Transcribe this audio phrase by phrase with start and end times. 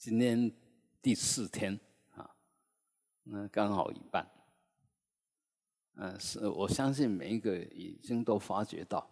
[0.00, 0.50] 今天
[1.02, 1.78] 第四天
[2.14, 2.34] 啊，
[3.24, 4.26] 那刚好一半。
[5.96, 9.06] 嗯，是我相信每一个已经都发觉到，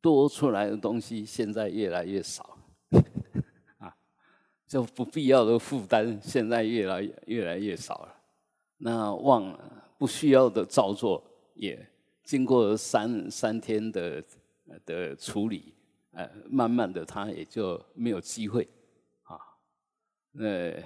[0.00, 2.56] 多出来的东西现在越来越少，
[3.78, 3.92] 啊，
[4.68, 8.22] 就不必要的负担现在越来越来越少了。
[8.76, 11.24] 那忘了不需要的造作
[11.54, 11.84] 也
[12.22, 14.24] 经过三三天的
[14.86, 15.74] 的处理，
[16.12, 18.68] 呃，慢慢的他也就没有机会，
[20.38, 20.82] 呃，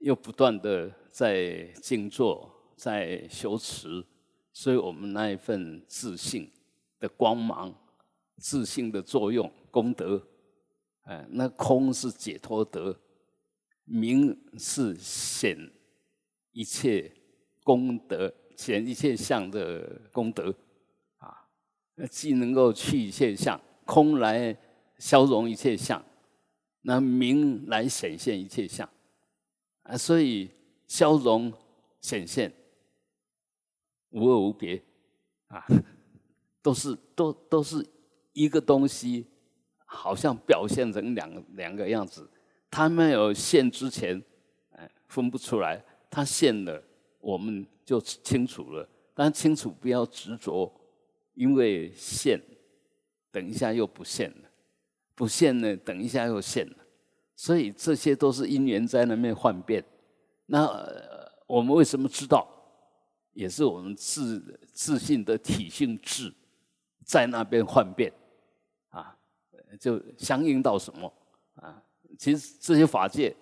[0.00, 2.54] 又不断的在静坐。
[2.78, 4.04] 在修持，
[4.52, 6.48] 所以我们那一份自信
[7.00, 7.74] 的光芒、
[8.36, 10.24] 自信的作用、功德，
[11.02, 12.96] 哎，那空是解脱德，
[13.82, 15.58] 明是显
[16.52, 17.12] 一切
[17.64, 20.54] 功德、显一切相的功德，
[21.16, 21.48] 啊，
[22.08, 24.56] 既能够去一切相，空来
[24.98, 26.00] 消融一切相，
[26.82, 28.88] 那明来显现一切相，
[29.82, 30.50] 啊，所以
[30.86, 31.52] 消融
[32.00, 32.52] 显现。
[34.10, 34.82] 无二无别，
[35.48, 35.62] 啊，
[36.62, 37.86] 都是都都是
[38.32, 39.26] 一个东西，
[39.84, 42.26] 好像表现成两两个样子。
[42.70, 44.22] 它没有现之前，
[44.70, 46.82] 哎，分不出来；它现了，
[47.20, 48.88] 我们就清楚了。
[49.12, 50.72] 但清楚不要执着，
[51.34, 52.40] 因为现，
[53.30, 54.47] 等一下又不现了；
[55.18, 56.76] 不现呢，等一下又现了。
[57.34, 59.84] 所以这些都是因缘在那边幻变。
[60.46, 60.70] 那
[61.48, 62.48] 我们为什么知道？
[63.32, 66.32] 也是我们自自信的体性质
[67.04, 68.12] 在那边幻变
[68.90, 69.18] 啊，
[69.80, 71.12] 就相应到什么
[71.56, 71.82] 啊？
[72.16, 73.34] 其实这些法界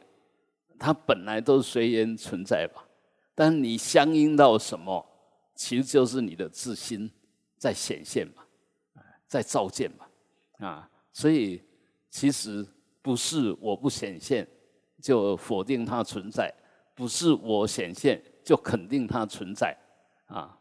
[0.78, 2.86] 它本来都是随缘存在吧，
[3.34, 5.06] 但你相应到什么，
[5.54, 7.10] 其实就是你的自心
[7.58, 8.42] 在显现嘛，
[9.26, 10.90] 在照见嘛啊。
[11.12, 11.62] 所以
[12.16, 12.66] 其实
[13.02, 14.48] 不是我不显现
[15.02, 16.50] 就否定它存在，
[16.94, 19.76] 不是我显现就肯定它存在。
[20.24, 20.58] 啊，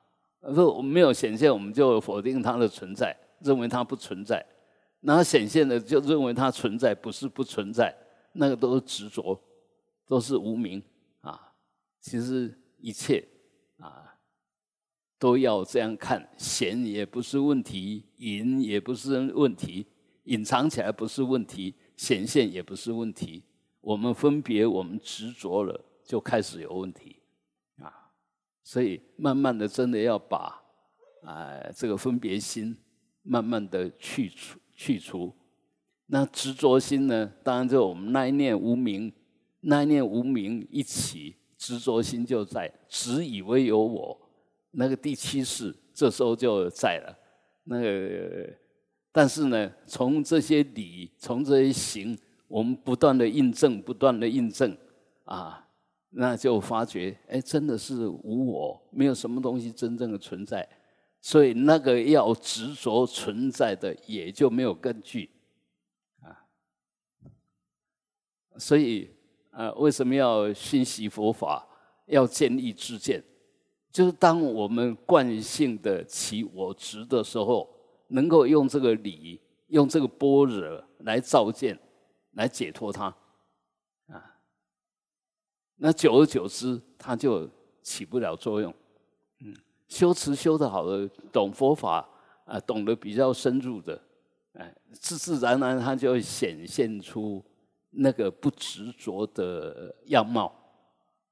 [0.54, 4.46] 说我们没有显现，我们就否定它的存在，认为它不存在；
[5.00, 7.96] 那显现的就认为它存在，不是不存在，
[8.34, 9.42] 那个都是执着，
[10.06, 10.84] 都是无名
[11.22, 11.54] 啊。
[12.02, 13.26] 其实一切
[13.78, 14.14] 啊，
[15.18, 19.88] 都要这样看，显也不是问题，隐也不是问题，
[20.26, 23.42] 隐藏起来不是问题，显现也不是问题。
[23.82, 27.18] 我们分别，我们执着了，就开始有问题
[27.78, 28.12] 啊。
[28.64, 30.62] 所以，慢慢的，真的要把
[31.24, 32.76] 啊这个分别心
[33.22, 35.34] 慢慢的去除去除。
[36.08, 37.32] 那执着心呢？
[37.44, 39.12] 当然就我们那一念无名，
[39.62, 44.20] 那一念无名一起，执着心就在，只以为有我。
[44.72, 47.18] 那个第七世这时候就在了。
[47.64, 48.54] 那个，
[49.16, 54.78] 但是呢，从这些理，从这些行，我们不断的印证，不断的印证
[55.24, 55.66] 啊。
[56.10, 60.68] 那就发觉，哎，真的是无我，没有什么东西真正的存在，
[61.22, 65.30] 所以那个要执着存在的，也就没有根据，
[66.22, 66.44] 啊，
[68.58, 69.10] 所以
[69.52, 71.66] 啊，为什么要熏习佛法，
[72.08, 73.24] 要建立知见？
[73.94, 77.75] 就是当我们惯性的起我执的时候，
[78.08, 81.80] 能够用这个理，用这个般若来照见，
[82.32, 83.14] 来解脱它。
[85.78, 87.50] 那久而久之，它就
[87.82, 88.74] 起不了作用。
[89.42, 89.54] 嗯，
[89.90, 92.08] 修持修的好的，懂佛法
[92.46, 94.02] 啊，懂得比较深入的，
[94.54, 97.44] 哎，自自然然，它就会显现出
[97.90, 100.50] 那个不执着的样貌，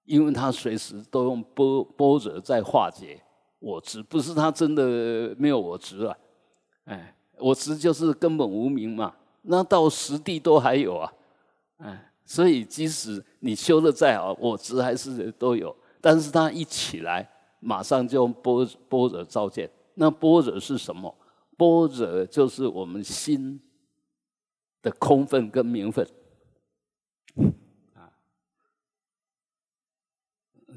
[0.04, 3.22] 因为他随时都用波波折在化解。
[3.60, 6.14] 我执，不是他真的没有我执啊，
[6.86, 11.14] 哎，我执就是根本无名嘛，那到实地都还有啊，
[11.78, 12.10] 哎。
[12.26, 15.76] 所以，即使你修的再好，我执还是都有。
[16.00, 17.30] 但是它一起来，
[17.60, 19.70] 马上就用波波折照见。
[19.96, 21.14] 那波折是什么？
[21.58, 23.62] 波折就是我们心
[24.82, 26.08] 的空分跟明分
[27.94, 28.08] 啊。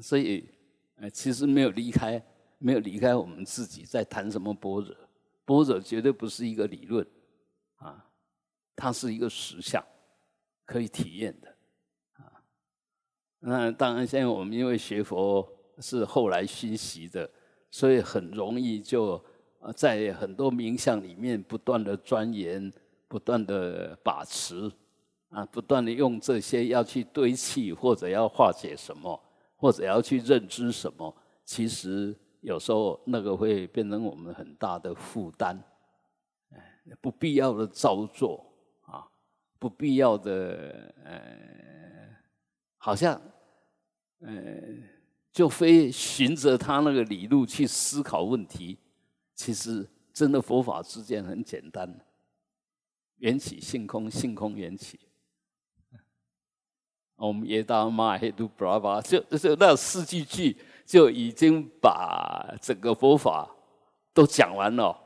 [0.01, 0.49] 所以，
[0.97, 2.21] 哎，其实没有离开，
[2.57, 4.93] 没有离开我们自己，在谈什么波折？
[5.47, 7.07] 波惹绝对不是一个理论
[7.77, 8.05] 啊，
[8.75, 9.83] 它是一个实相。
[10.65, 11.47] 可以体验的，
[12.15, 12.43] 啊，
[13.39, 15.49] 那当然，现在我们因为学佛
[15.79, 17.31] 是后来熏习的，
[17.71, 19.23] 所以很容易就
[19.77, 22.69] 在很多冥想里面不断的钻研，
[23.07, 24.69] 不断的把持，
[25.29, 29.17] 啊，不断的用这些要去堆砌，或者要化解什么，
[29.55, 31.15] 或者要去认知什么，
[31.45, 35.57] 其实有时候那个会变成我们很大的负担，
[37.01, 38.43] 不必要的造作。
[39.59, 42.15] 不必要的呃，
[42.77, 43.19] 好像
[44.19, 44.31] 呃，
[45.31, 48.77] 就非循着他那个理路去思考问题。
[49.33, 51.91] 其实真的佛法之间很简单，
[53.15, 54.99] 缘起性空，性空缘起。
[57.15, 60.55] 我们耶达玛黑都布拉巴，就就那四句句
[60.87, 63.45] 就已经把整个佛法
[64.13, 64.97] 都讲完了，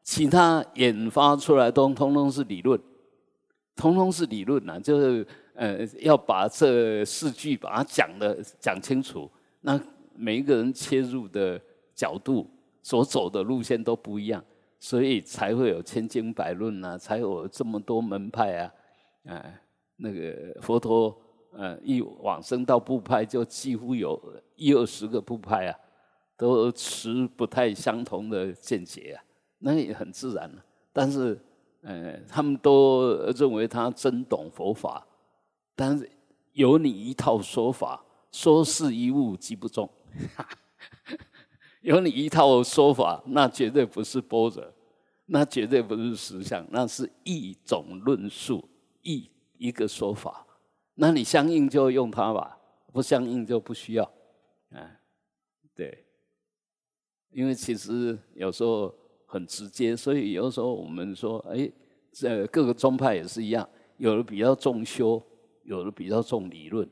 [0.00, 2.80] 其他研发出来都通通是理论，
[3.74, 9.28] 通通是理论呐，就是呃要把这四句把它讲的讲清楚，
[9.62, 9.78] 那
[10.14, 11.60] 每一个人切入的
[11.96, 12.48] 角度
[12.80, 14.42] 所走的路线都不一样，
[14.78, 18.72] 所以才会有千经百论呐，才有这么多门派啊，
[19.24, 19.60] 哎，
[19.96, 21.20] 那个佛陀。
[21.56, 24.20] 呃，一往生到部派，就几乎有
[24.56, 25.78] 一二十个部派啊，
[26.36, 29.24] 都持不太相同的见解啊，
[29.58, 30.64] 那也很自然了。
[30.92, 31.40] 但是，
[31.82, 35.06] 呃，他们都认为他真懂佛法，
[35.74, 36.08] 但是
[36.52, 39.88] 有你一套说法，说是一物即不中，
[41.82, 44.72] 有你一套说法，那绝对不是波折，
[45.26, 48.68] 那绝对不是实相，那是一种论述，
[49.02, 49.28] 一
[49.58, 50.46] 一个说法。
[50.94, 52.56] 那你相应就用它吧，
[52.92, 54.10] 不相应就不需要，
[54.74, 55.00] 啊，
[55.74, 56.04] 对，
[57.30, 58.94] 因为其实有时候
[59.26, 61.70] 很直接，所以有时候我们说，哎，
[62.12, 65.22] 这各个宗派也是一样，有的比较重修，
[65.62, 66.88] 有的比较重理论。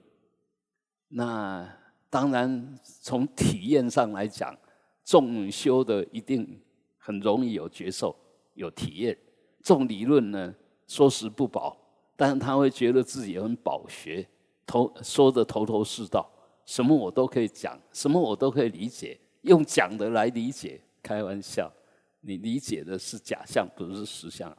[1.09, 1.69] 那
[2.09, 4.57] 当然从体验上来讲，
[5.05, 6.61] 重修的一定
[6.97, 8.17] 很容易有觉受、
[8.55, 9.19] 有体验，
[9.63, 10.55] 重理论呢，
[10.87, 11.77] 说实不保。
[12.15, 14.29] 但是他会觉得自己很饱学，
[14.65, 16.31] 头说的头头是道，
[16.65, 21.73] 什么我都可以讲，什么我都可以理解，用讲的来理解，开玩笑，
[22.21, 24.57] 你理解的是假象，不是实相。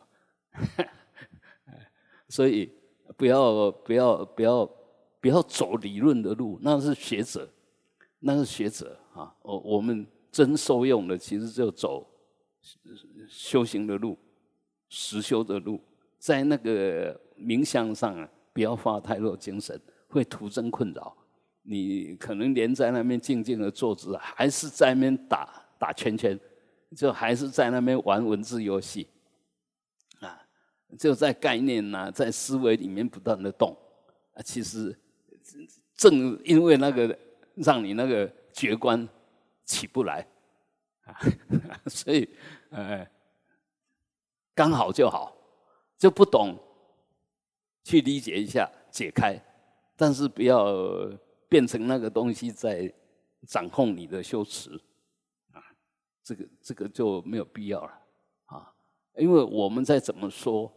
[2.30, 2.72] 所以
[3.18, 4.66] 不要不要不要
[5.20, 7.50] 不要走理论的路，那是学者，
[8.20, 9.36] 那是学者啊。
[9.42, 12.10] 我我们真受用的，其实就走
[13.28, 14.18] 修行的路，
[14.90, 15.82] 实修的路，
[16.18, 17.20] 在那个。
[17.36, 19.78] 冥想上啊，不要花太多精神，
[20.08, 21.18] 会徒增困扰。
[21.64, 26.40] 你可能连在那边静静的坐着，还是在那边打打圈圈，
[26.96, 29.08] 就还是在那边玩文字游戏，
[30.20, 30.46] 啊，
[30.98, 33.76] 就在概念呐，在思维里面不断的动
[34.34, 34.42] 啊。
[34.42, 34.98] 其实
[35.96, 37.18] 正因为那个
[37.56, 39.08] 让你那个觉观
[39.64, 40.28] 起不来
[41.06, 41.18] 啊，
[41.88, 42.30] 所以
[42.70, 43.08] 呃，
[44.54, 45.36] 刚好就好，
[45.98, 46.58] 就不懂。
[47.86, 49.38] 去理解一下，解开，
[49.98, 50.74] 但是不要
[51.54, 52.92] 变成那个东西在
[53.48, 54.72] 掌控你的修持，
[55.52, 55.62] 啊，
[56.24, 57.92] 这个这个就没有必要了，
[58.46, 58.74] 啊，
[59.18, 60.76] 因为我们再怎么说，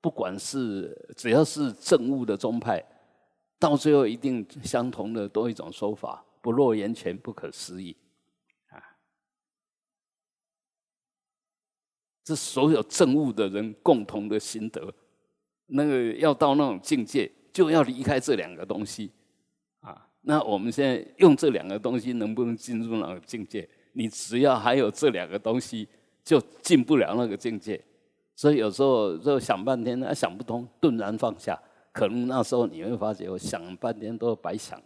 [0.00, 2.80] 不管是只要是正悟的宗派，
[3.58, 7.96] 到最后一定相同的多一种说法，不落言前不可思议，
[8.68, 8.78] 啊，
[12.22, 14.94] 这所有正悟的人共同的心得。
[15.66, 19.10] 那个要到那种境界，就要离开这两个东西，
[20.22, 23.68] 那我们现在用这两个东西能不能进入那个境界？
[23.92, 25.88] 你只要还有这两个东西，
[26.24, 27.82] 就进不了那个境界。
[28.34, 31.60] 所以有时候就想半天，啊想不通，顿然放下，
[31.92, 34.80] 可能那时候你会发觉，我想半天都白想，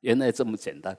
[0.00, 0.96] 原来这么简单，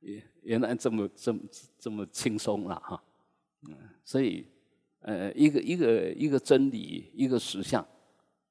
[0.00, 1.40] 原原来这么这么
[1.78, 3.02] 这么轻松了哈，
[3.68, 4.46] 嗯，所以。
[5.06, 7.86] 呃，一个一个一个真理，一个实相，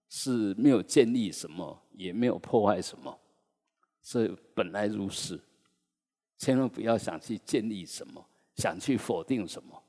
[0.08, 3.20] 是没有建立什么，也没有破坏什么，
[4.04, 5.40] 是本来如是。
[6.38, 8.24] 千万不要想去建立什么，
[8.56, 9.82] 想去否定什么，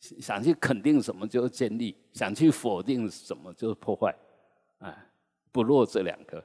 [0.00, 4.16] 想去肯定什么就是建立，想去否定什么就是破坏。
[4.78, 5.10] 哎，
[5.52, 6.42] 不落这两个，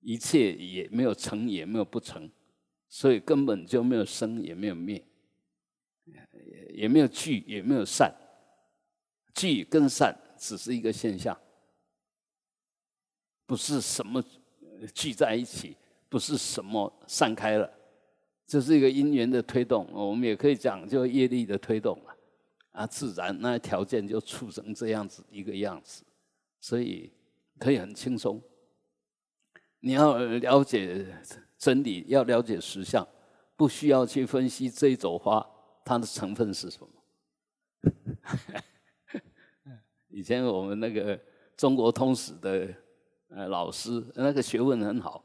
[0.00, 2.30] 一切也没有成，也没有不成，
[2.88, 5.04] 所以根本就没有生，也没有灭，
[6.72, 8.14] 也没有聚，也没有散。
[9.34, 11.38] 聚跟散只是一个现象，
[13.44, 14.24] 不是什么
[14.94, 15.76] 聚在一起，
[16.12, 17.72] 不是什么散开了，
[18.46, 19.88] 这是一个因缘的推动。
[19.90, 22.14] 我们也可以讲，就业力的推动了
[22.72, 26.04] 啊，自然那条件就促成这样子一个样子，
[26.60, 27.10] 所以
[27.58, 28.38] 可以很轻松。
[29.80, 31.02] 你要了解
[31.56, 33.08] 真理，要了解实相，
[33.56, 35.42] 不需要去分析这一朵花
[35.82, 36.88] 它的成分是什么。
[40.10, 41.18] 以前我们那个
[41.56, 42.68] 中国通史的
[43.30, 45.24] 呃老师，那个学问很好，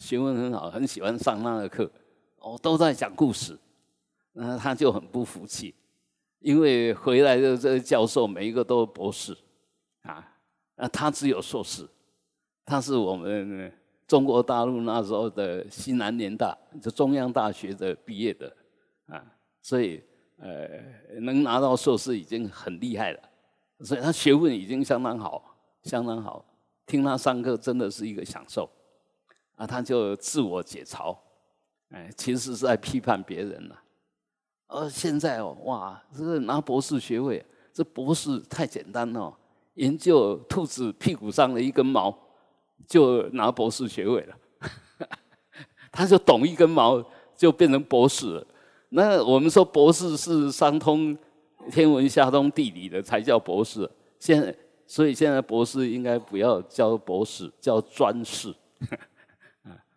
[0.00, 1.88] 学问很好，很喜欢上那个课，
[2.38, 3.56] 哦，都在讲故事，
[4.32, 5.74] 那他就很不服气，
[6.40, 9.36] 因为回来的这个教授每一个都是博士，
[10.02, 10.26] 啊，
[10.76, 11.86] 啊，他只有硕士，
[12.64, 13.70] 他是我们
[14.08, 18.50] 中国大陆那时候的西南联大，就中央大学的毕业的
[19.06, 19.22] 啊，
[19.60, 20.02] 所以
[20.38, 23.20] 呃，能拿到硕士已经很厉害了，
[23.80, 26.42] 所以他学问已经相当好，相当好，
[26.86, 28.68] 听他上课真的是一个享受。
[29.60, 31.14] 啊，他就自我解嘲，
[31.90, 33.78] 哎，其实是在批判别人了。
[34.68, 39.36] 而现在哦，哇，这个拿博士学位，这博士太简单了，
[39.74, 42.16] 研究兔子屁股上的一根毛，
[42.86, 44.36] 就拿博士学位了。
[45.92, 47.04] 他就懂一根毛，
[47.36, 48.46] 就变成博士了。
[48.88, 51.14] 那我们说博士是商通
[51.70, 53.86] 天文、下通地理的，才叫博士。
[54.18, 58.54] 现在，所以现在博士应该不要叫博士，叫专士。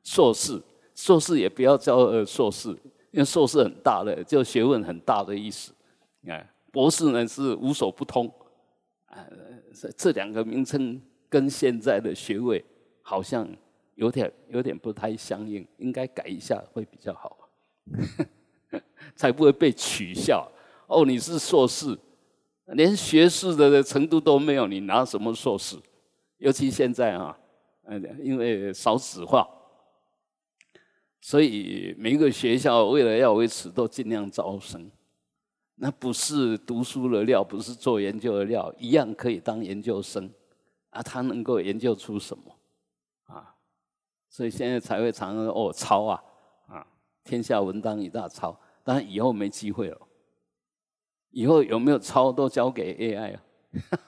[0.03, 0.61] 硕士，
[0.93, 2.69] 硕士也不要叫呃硕士。
[3.11, 5.71] 因为硕士很大的，就学问很大的意思。
[6.27, 8.25] 哎，博士呢是无所不通。
[9.05, 9.23] 啊，
[9.71, 12.65] 这这两个名称跟现在的学位
[13.03, 13.47] 好像
[13.93, 17.37] 有点有点不太相应，应该改一下会比较好，
[19.15, 20.51] 才不会被取笑。
[20.87, 21.95] 哦，你是硕士，
[22.65, 25.77] 连学士的程度都没有，你拿什么硕士？
[26.39, 27.37] 尤其现在啊，
[27.83, 29.47] 嗯，因为少子化。
[31.25, 34.91] 所以每一个学校为了要维持，都尽量招生。
[35.75, 40.29] 那不是读书的料，不是做研究的料，一样可以当研究生。
[40.89, 42.43] 啊，他能够研究出什么？
[43.23, 43.55] 啊，
[44.29, 46.21] 所以现在才会常常哦抄啊
[46.67, 46.85] 啊，
[47.23, 48.59] 天下文章一大抄。
[48.83, 49.97] 当然以后没机会了。
[51.29, 53.37] 以后有没有抄都交给 AI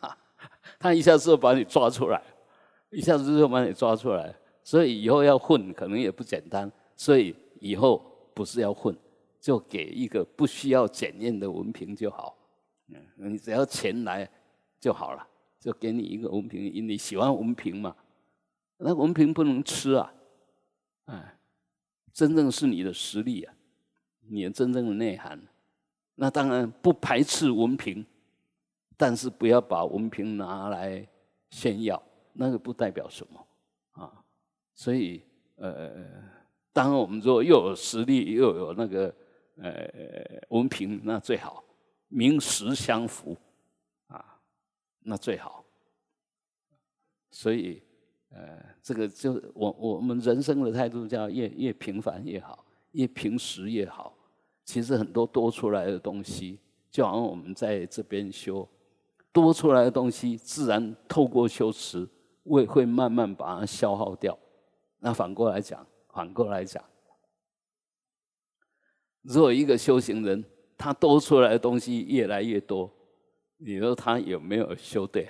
[0.02, 0.18] 啊，
[0.78, 2.22] 他一下子就把你抓出来，
[2.90, 4.36] 一下子就把你抓出来。
[4.66, 6.70] 所以以后要混，可能也不简单。
[6.96, 8.96] 所以以后不是要混，
[9.40, 12.38] 就给一个不需要检验的文凭就好。
[12.88, 14.30] 嗯，你只要钱来
[14.80, 15.28] 就好了，
[15.60, 17.96] 就给你一个文凭，因为你喜欢文凭嘛？
[18.78, 20.14] 那文凭不能吃啊！
[21.06, 21.38] 哎，
[22.14, 23.54] 真正是你的实力啊，
[24.28, 25.42] 你的真正的内涵。
[26.16, 28.06] 那当然不排斥文凭，
[28.96, 31.06] 但是不要把文凭拿来
[31.50, 32.02] 炫耀，
[32.34, 33.48] 那个不代表什么
[33.92, 34.24] 啊。
[34.74, 35.22] 所以
[35.58, 36.34] 呃。
[36.76, 39.16] 当然，我们说又有实力又有那个
[39.56, 39.90] 呃
[40.50, 41.64] 文凭，那最好
[42.10, 43.34] 名实相符
[44.08, 44.38] 啊，
[45.00, 45.64] 那最好。
[47.32, 47.82] 所以
[48.30, 54.14] 呃，这个就我我们人生的态度叫越越平凡越好，越平实越好。
[54.66, 56.60] 其实很多多出来的东西，
[56.92, 58.68] 就好像我们在这边修
[59.32, 62.06] 多出来的东西，自然透过修持
[62.44, 64.38] 会会慢慢把它消耗掉。
[65.00, 65.88] 那反过来讲。
[66.16, 66.82] 反过来讲，
[69.22, 70.42] 如果一个修行人
[70.78, 72.90] 他多出来的东西越来越多，
[73.58, 75.28] 你说他有没有修对？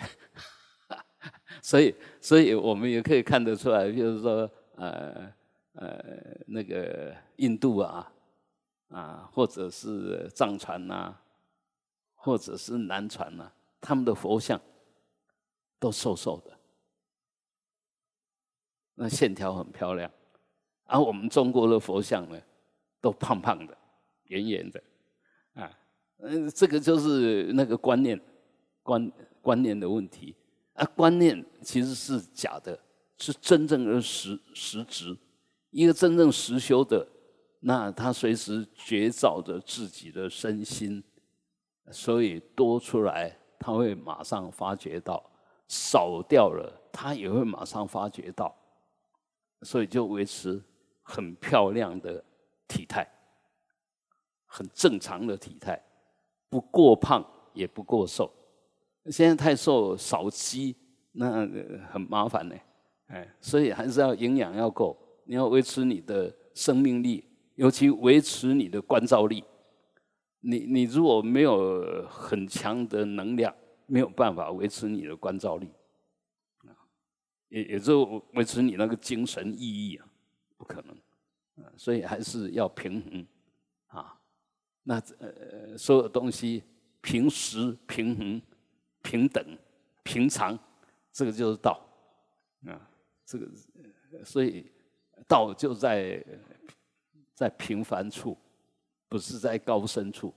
[1.64, 5.34] 所以，所以我们也可以看得出来，就是说，呃
[5.74, 6.06] 呃，
[6.46, 8.14] 那个印度啊，
[8.90, 11.16] 啊，或者是藏传呐，
[12.14, 13.52] 或者是南传呐，
[13.82, 14.62] 他们的佛像
[15.80, 16.56] 都瘦瘦的，
[18.94, 20.12] 那线条很漂亮。
[20.86, 22.40] 而我们中国的佛像呢，
[23.02, 23.76] 都胖胖的、
[24.28, 24.84] 圆圆的，
[25.56, 25.72] 啊，
[26.20, 28.20] 嗯，这个就是那个观念、
[28.84, 29.12] 观
[29.42, 30.36] 观念的问题。
[30.74, 32.78] 啊，观念其实是假的，
[33.18, 35.18] 是真正的实实质。
[35.72, 37.08] 一个真正实修的，
[37.62, 41.02] 那他随时觉照着自己的身心，
[41.92, 45.24] 所以多出来他会马上发觉到，
[45.70, 48.54] 少掉了他也会马上发觉到，
[49.62, 50.62] 所以就维持。
[51.08, 52.24] 很漂亮的
[52.68, 53.08] 体态，
[54.48, 55.80] 很正常的体态，
[56.50, 58.32] 不过胖也不过瘦。
[59.12, 60.76] 现在太瘦少肌，
[61.12, 61.48] 那
[61.92, 62.56] 很麻烦呢。
[63.06, 69.44] 哎，所以还是要营养要够，你要维持你的生命力，尤其维持你的关照力。
[70.40, 73.54] 你你如果没有很强的能量，
[73.86, 75.70] 没有办法维持你的关照力，
[77.50, 80.08] 也也就维持你那个精神意义啊。
[80.58, 80.98] 不可能，
[81.78, 83.28] 所以还是要平衡
[83.88, 84.20] 啊。
[84.84, 86.64] 那呃，所有东西
[87.02, 88.42] 平时平衡、
[89.02, 89.58] 平等、
[90.04, 90.58] 平常，
[91.12, 91.84] 这个就是道
[92.68, 92.90] 啊。
[93.26, 93.50] 这个
[94.24, 94.72] 所以
[95.28, 96.24] 道就在
[97.34, 98.38] 在平凡处，
[99.10, 100.34] 不是在高深处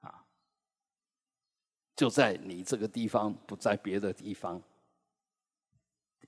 [0.00, 0.26] 啊。
[1.94, 4.60] 就在你这个地方，不在别的地方，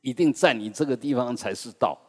[0.00, 2.00] 一定在你这个地方才是道。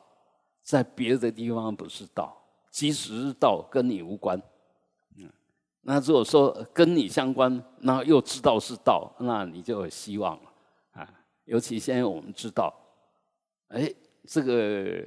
[0.67, 2.37] 在别的地方不是道，
[2.69, 4.37] 即使是道跟你无关，
[5.15, 5.31] 嗯，
[5.79, 10.51] 那如果说跟你相关，那又知道是道，那你就有希望了
[10.91, 11.09] 啊。
[11.45, 12.77] 尤其现在我们知道，
[13.69, 13.89] 哎，
[14.25, 15.05] 这个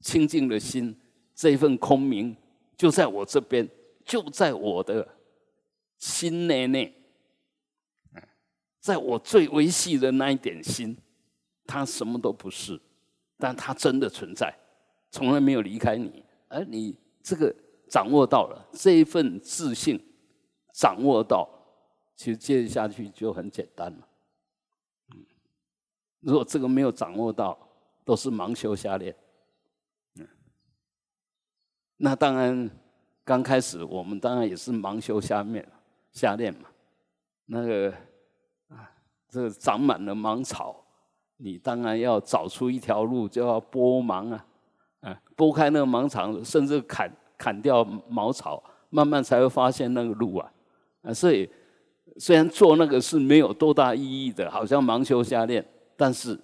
[0.00, 0.98] 清净的心，
[1.34, 2.34] 这一份空明，
[2.74, 3.68] 就在我这边，
[4.06, 5.06] 就在我的
[5.98, 6.96] 心内内，
[8.80, 10.96] 在我最微细的那一点心，
[11.66, 12.80] 它什么都不是，
[13.36, 14.58] 但它真的存在，
[15.12, 16.24] 从来没有离开你。
[16.48, 17.54] 而你这个
[17.88, 20.02] 掌握到了这一份自信，
[20.72, 21.48] 掌握到，
[22.16, 24.08] 其实接下去就很简单了。
[26.20, 27.58] 如果这个没有掌握到，
[28.04, 29.14] 都是盲修瞎练。
[30.16, 30.26] 嗯，
[31.96, 32.70] 那当然，
[33.24, 35.66] 刚开始我们当然也是盲修瞎练，
[36.12, 36.68] 瞎练嘛。
[37.46, 37.90] 那个
[38.68, 38.90] 啊，
[39.28, 40.84] 这个长满了芒草，
[41.38, 44.46] 你当然要找出一条路，就要拨芒啊，
[45.02, 50.50] 啊，拨开那个芒草，甚至砍砍掉茅草，慢慢才会发现那个路啊。
[51.02, 51.48] 啊，所以
[52.16, 55.62] 虽然做那个是没有多大意义的，好像盲修瞎练。
[55.94, 56.38] 但是，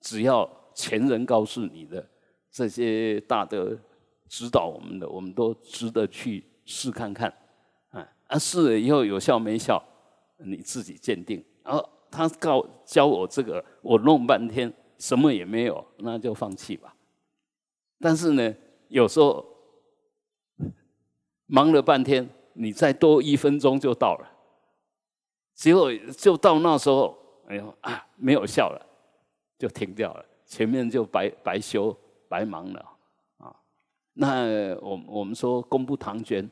[0.00, 2.06] 只要前人告诉你的
[2.50, 3.76] 这些大德
[4.28, 7.28] 指导我们的，我们都值得去试看看，
[7.90, 9.82] 啊，啊试了以后有效没效，
[10.38, 11.44] 你自己鉴定。
[11.62, 16.93] 然后他告教我这个，我弄半天什么也没有，那就放弃吧。
[18.04, 18.54] 但是呢，
[18.88, 19.42] 有时候
[21.46, 24.30] 忙了半天，你再多一分钟就到了，
[25.54, 27.16] 结果就到那时候，
[27.48, 28.90] 哎呦啊，没有效了。
[29.56, 31.96] 就停掉了，前面就白白修
[32.28, 32.98] 白忙了
[33.38, 33.56] 啊！
[34.12, 34.44] 那
[34.80, 36.50] 我我们说功不唐捐，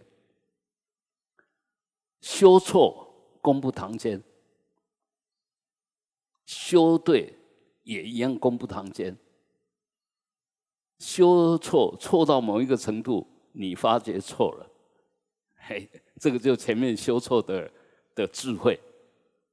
[2.23, 4.23] 修错功不唐捐，
[6.47, 7.37] 修对
[7.82, 9.14] 也一样功不唐捐。
[11.02, 14.66] 修错错到某一个程度，你发觉错了，
[15.66, 15.88] 嘿，
[16.21, 17.68] 这个就前面修错的
[18.14, 18.78] 的智慧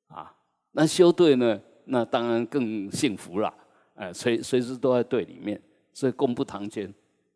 [0.09, 0.31] 啊。
[0.73, 1.59] 那修对呢？
[1.85, 3.51] 那当然更幸福了，
[3.95, 5.59] 哎，随随时都在对里面，
[5.91, 6.93] 所以功不唐捐。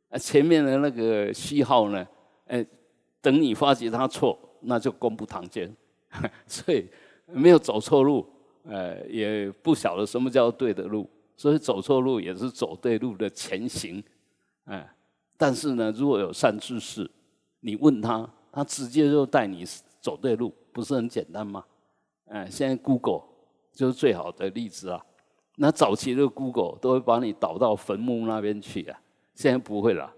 [0.10, 2.08] 啊，前面的那个虚号呢，
[2.45, 2.63] 哎，
[3.19, 5.76] 等你发觉他错，那就功不唐捐。
[6.45, 6.88] 所以
[7.26, 8.23] 没有走错路，
[8.65, 14.04] 呃，也不晓得什么叫对的路，所以走错路也是走对路的前行，
[14.65, 14.96] 哎。
[15.38, 17.10] 但是呢，如果有善知识，
[17.60, 19.65] 你问他，他直接就带你
[20.00, 21.65] 走对路，不是很简单吗？
[22.26, 23.32] 哎，现在 Google。
[23.76, 25.04] 就是最好的例子啊！
[25.56, 29.02] 那早期的 Google 都会把你导到坟墓那边去啊，
[29.34, 30.13] 现在不会了。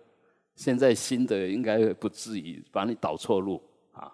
[0.56, 4.12] 现在新的应该不至于把你导错路啊。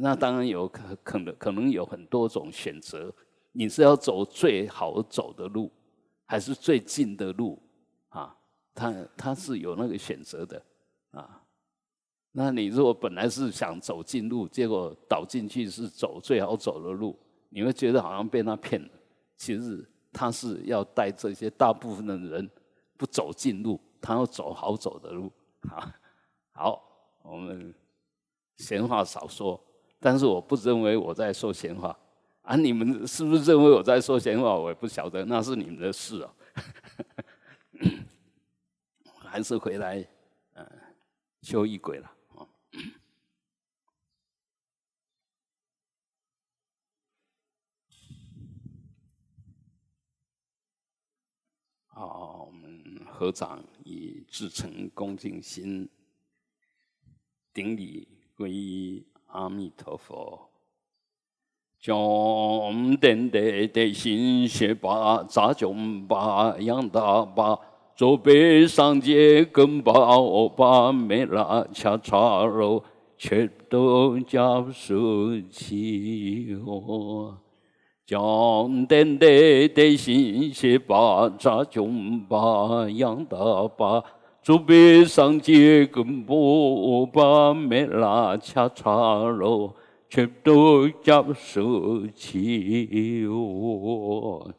[0.00, 3.14] 那当然有可可能可能有很多种选择，
[3.52, 5.70] 你是要走最好走的路，
[6.28, 7.60] 还是最近的路
[8.10, 8.36] 啊？
[8.74, 10.62] 他他是有那个选择的
[11.10, 11.42] 啊。
[12.30, 17.18] 那你如果本来是想走近路，结果导进去是走最好走的路。
[17.48, 18.90] 你会觉得好像被他骗了，
[19.38, 22.48] 其实他是要带这些大部分的人
[22.98, 25.32] 不走近路，他要走好走的路。
[25.70, 25.92] 啊，
[26.52, 26.82] 好，
[27.22, 27.74] 我们
[28.58, 29.58] 闲话少说，
[29.98, 31.98] 但是我不认为我在说闲话
[32.48, 32.56] 啊。
[32.56, 34.54] 你们是不是认为我在说闲话？
[34.54, 36.34] 我也不晓得，那是你们的事哦。
[39.30, 40.02] 还是回来，
[40.54, 40.66] 嗯，
[41.42, 42.10] 修一鬼了。
[51.88, 55.88] 好，我们合掌以至诚恭敬心，
[57.52, 60.47] 顶礼皈依阿弥陀佛。
[61.80, 67.58] 将等待的心学把扎中把养大把，
[67.94, 72.82] 左背上街跟把我把没拉恰茶肉，
[73.16, 74.96] 全都交手
[75.50, 77.36] 起哦。
[78.04, 83.36] 将等待的心血把扎穷把养大
[83.76, 84.02] 把，
[84.42, 89.74] 祖辈上街跟不把没拉恰茶肉，
[90.08, 94.52] 全都交手起哦。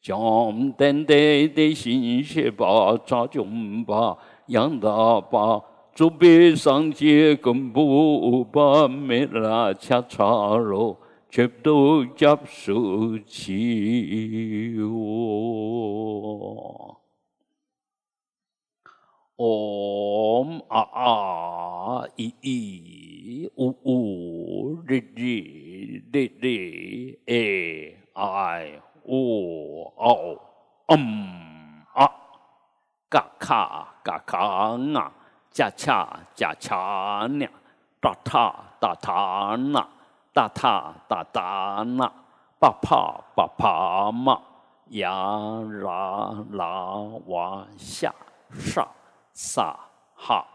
[0.00, 4.16] 将等待的心血把扎穷把
[4.48, 5.62] 养大把，
[5.94, 10.96] 祖辈上街跟不把没拉恰茶肉。
[11.30, 14.94] 全都接受起我。
[19.36, 23.03] 唵啊啊咦咦
[23.56, 30.38] 呜呜哩哩哩哩诶哎呜哦
[30.88, 32.10] 嗯啊
[33.08, 35.12] 嘎卡嘎卡啊
[35.50, 37.46] 恰恰恰恰呢
[37.98, 39.88] 哒塔哒塔呢。
[40.34, 42.10] 大塔大塔那，
[42.58, 44.42] 巴帕巴帕嘛，
[44.90, 45.08] 呀
[45.80, 46.94] 啦啦
[47.26, 48.12] 哇下
[48.50, 48.84] 上
[49.32, 49.78] 萨
[50.16, 50.53] 哈叉。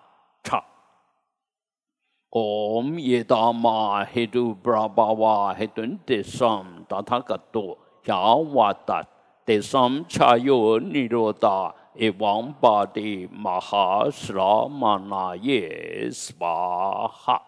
[2.31, 9.07] Om Yedama Hedu Brahmava Hedun Desam Tathagato Ya Watat
[9.47, 17.39] Desam Chayo Niroda Evam Badi Mahasramanaye Svaha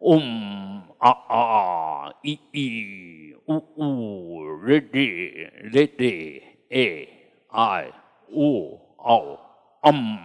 [0.00, 7.08] Om A A I I U U Ridi Ridi E
[7.52, 7.92] I
[8.34, 9.38] U O
[9.84, 10.18] Om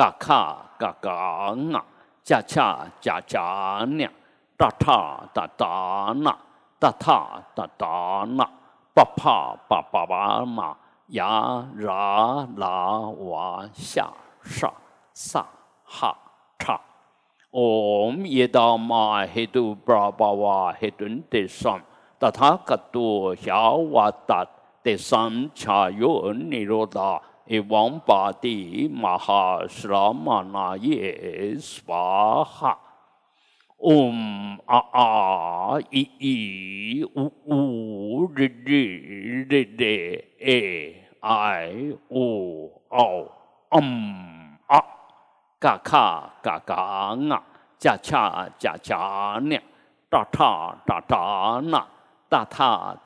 [0.00, 0.42] A Ga Ka
[0.80, 1.82] ga ga nga,
[2.24, 4.08] cha cha cha cha nya,
[4.58, 6.32] da ta da da na,
[6.80, 8.46] da ta da da na,
[8.94, 10.74] ba pa ba ba ba ma,
[11.08, 14.08] ya ra la wa sha
[14.42, 14.70] sha
[15.12, 15.44] sa
[15.84, 16.12] ha
[16.58, 16.76] cha.
[17.52, 21.82] Om yedama hedu brahma hedun de sam,
[22.18, 23.36] da ta ka tu
[27.46, 30.30] hya wa tat de sam cha yo niroda.
[30.80, 32.74] Evam Badi Mahasramanaye Svaha
[33.82, 38.50] Om A A I I U U R R
[39.50, 43.32] R R E I O O
[43.72, 44.82] Om A
[45.60, 47.42] Ga Ka Ga Ga Nga
[47.80, 49.60] Cha Cha Cha Cha Nya
[50.10, 51.86] Da Ta Da Da Na
[52.30, 52.96] Da Ta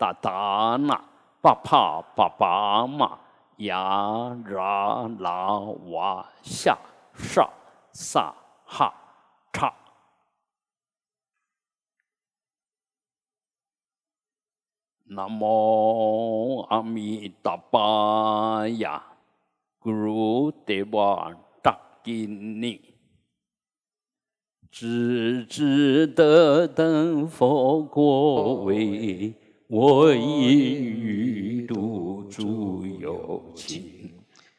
[3.58, 5.58] 呀啦啦
[5.90, 6.76] 哇下
[7.14, 7.48] 上
[7.92, 8.92] 萨哈
[9.52, 9.72] 叉。
[15.06, 19.04] 南无阿弥达巴呀，
[19.80, 22.80] 咕噜德瓦达金尼，
[24.72, 29.34] 只知得等佛果位，
[29.68, 31.83] 我因欲度
[32.34, 32.84] 诸。
[33.00, 33.82] 有情，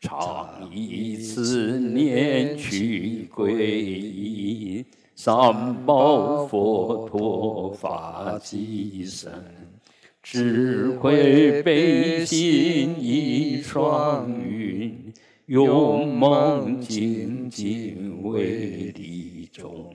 [0.01, 4.85] 常以此念去皈依，
[5.15, 9.31] 三宝佛陀法济身，
[10.21, 15.11] 智慧悲心一双运，
[15.47, 19.94] 勇猛精进为利众。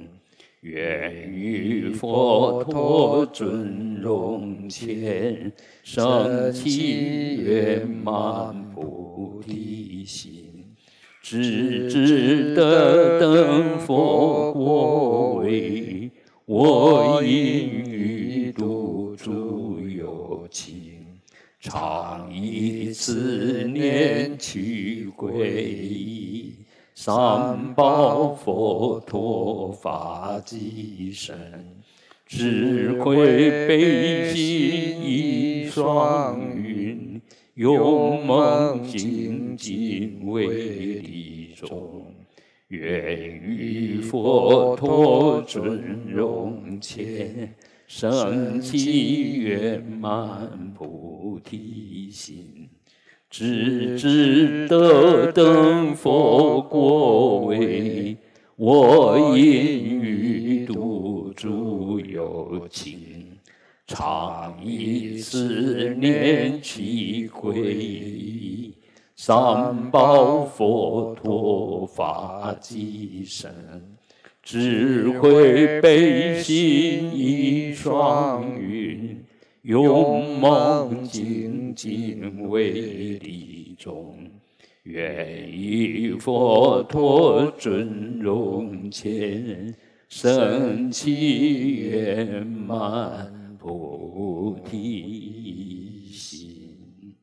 [0.61, 5.51] 愿与佛陀尊荣前，
[5.83, 10.75] 升起圆满菩提心，
[11.23, 16.11] 直至得等佛果位。
[16.44, 20.75] 我因欲度诸有情，
[21.59, 26.30] 常以此念去皈依。
[27.03, 31.35] 三宝佛陀法济身，
[32.27, 37.19] 智慧悲心一双运，
[37.55, 40.47] 勇猛精进为
[41.01, 42.05] 利众，
[42.69, 47.55] 愿与佛陀尊荣前，
[47.87, 52.60] 升起圆满菩提心。
[53.31, 58.16] 只知得等佛果位，
[58.57, 62.99] 我因欲度诸有情，
[63.87, 68.75] 常以思念去皈依，
[69.14, 73.55] 三宝佛陀法济身，
[74.43, 79.20] 智慧悲心一双运。
[79.62, 84.16] 勇猛精进为利众，
[84.85, 89.77] 愿与佛陀尊荣前，
[90.09, 97.14] 升起圆满菩提心。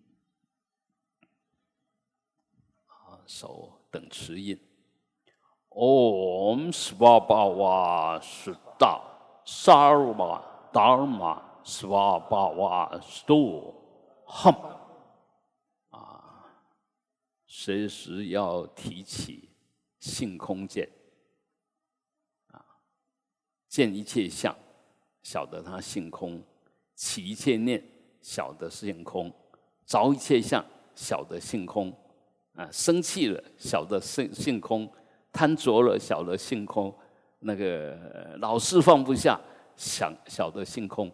[2.86, 4.56] 啊，手等持印。
[5.70, 9.02] Om Svabhava Sutta
[9.44, 11.47] Sarva Dharma。
[11.70, 12.90] 斯瓦巴瓦
[13.26, 13.76] 多
[14.24, 14.50] 哼
[15.90, 16.46] 啊，
[17.46, 19.50] 随时要提起
[20.00, 20.90] 性空见
[22.52, 22.64] 啊，
[23.68, 24.56] 见一切相，
[25.24, 26.40] 晓得它性空；
[26.96, 27.84] 起一切念，
[28.22, 29.30] 晓得性空；
[29.86, 31.92] 着一切相，晓得性空；
[32.54, 34.88] 啊，生气了，晓得性性空；
[35.34, 36.94] 贪着了，晓得性空；
[37.40, 39.38] 那个老是放不下，
[39.76, 41.12] 想晓得性空。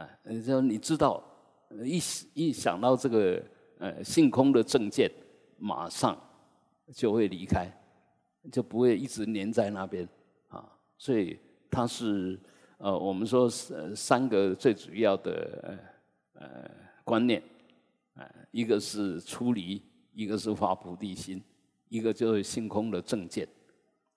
[0.00, 1.22] 啊，你说你知道，
[1.84, 2.00] 一
[2.32, 3.42] 一想到这个
[3.78, 5.10] 呃性空的正见，
[5.58, 6.18] 马上
[6.94, 7.70] 就会离开，
[8.50, 10.08] 就不会一直黏在那边
[10.48, 10.66] 啊。
[10.96, 11.38] 所以
[11.70, 12.40] 它是
[12.78, 15.78] 呃我们说三三个最主要的
[16.32, 16.70] 呃
[17.04, 17.42] 观念，
[18.14, 19.82] 啊，一个是出离，
[20.14, 21.42] 一个是发菩提心，
[21.90, 23.46] 一个就是性空的正见，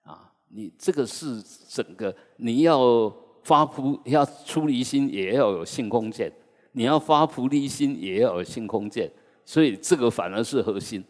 [0.04, 6.30] 啊，你这个是整个你要发菩要出离心，也要有性空见；
[6.72, 9.12] 你要发菩提心，也要有性空见。
[9.46, 11.04] 所以这个反而是核心。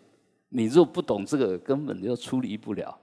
[0.50, 3.00] 你若不懂这个，根本就出离不了。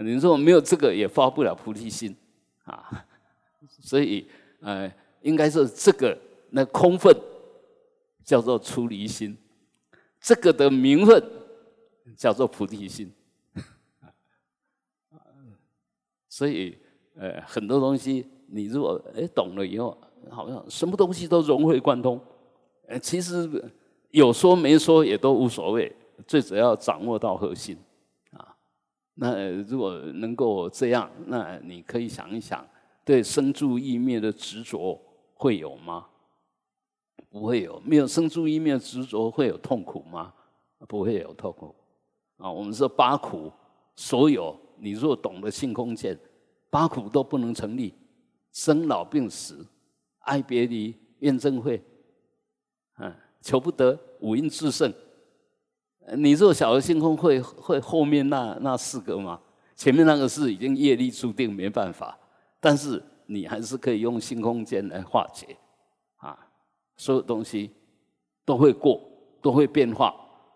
[0.00, 2.16] 你说没有这个，也发不了菩提心
[2.64, 3.04] 啊。
[3.80, 4.26] 所以，
[4.60, 6.16] 呃，应该是这个
[6.50, 7.14] 那空分
[8.24, 9.36] 叫做出离心，
[10.20, 11.22] 这个的名分
[12.16, 13.12] 叫做菩提心。
[16.28, 16.78] 所以，
[17.14, 19.96] 呃，很多东西你如果哎懂了以后，
[20.28, 22.20] 好像什么东西都融会贯通。
[22.88, 23.48] 呃，其实
[24.10, 25.94] 有说没说也都无所谓。
[26.26, 27.78] 最主要掌握到核心，
[28.32, 28.54] 啊，
[29.14, 32.62] 那如果能够这样，那你可以想一想，
[33.04, 35.00] 对生住意灭的执着
[35.32, 36.06] 会有吗？
[37.30, 40.32] 不会有，没有生住意灭执着会有痛苦吗？
[40.86, 41.74] 不会有痛苦。
[42.36, 43.50] 啊，我们说八苦，
[43.96, 46.18] 所有你若懂得性空见，
[46.68, 47.94] 八苦都不能成立，
[48.52, 49.66] 生老病死、
[50.20, 51.82] 爱别离、怨憎会，
[52.98, 54.92] 嗯，求不得、五阴炽盛。
[56.16, 59.40] 你做小的星空会会后面那那四个吗？
[59.76, 62.18] 前面那个是已经业力注定没办法，
[62.58, 65.56] 但是你还是可以用星空间来化解，
[66.16, 66.36] 啊，
[66.96, 67.70] 所有东西
[68.44, 69.00] 都会过，
[69.40, 70.14] 都会变化，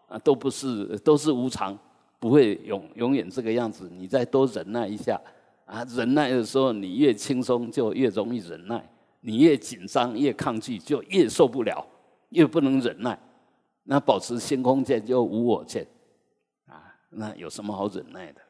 [0.09, 1.79] 啊，都不是都是无常，
[2.19, 3.89] 不会永永远这个样子。
[3.89, 5.21] 你再多忍耐一下，
[5.67, 8.89] 啊，忍耐的时候你越轻松就越容易忍耐，
[9.21, 11.87] 你越紧张越抗拒就越受不了，
[12.31, 13.19] 越不能忍耐。
[13.85, 15.87] 那保持心空见就无我见，
[16.67, 18.41] 啊，那有什么好忍耐的？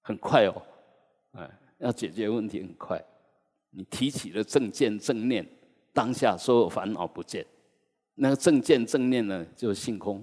[0.00, 0.62] 很快哦，
[1.32, 3.02] 哎，要解决问题很快。
[3.70, 5.46] 你提起了正见正念，
[5.92, 7.46] 当下所有烦恼不见。
[8.14, 10.22] 那个正见正念呢，就性空，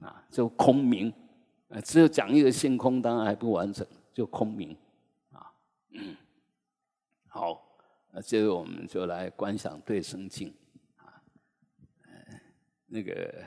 [0.00, 1.12] 啊，就空明。
[1.68, 4.76] 啊，只有讲一个性空，当然还不完整，就空明，
[5.92, 6.16] 嗯，
[7.28, 7.78] 好，
[8.12, 10.54] 那接着我们就来观想对生境
[10.96, 11.22] 啊。
[12.86, 13.44] 那个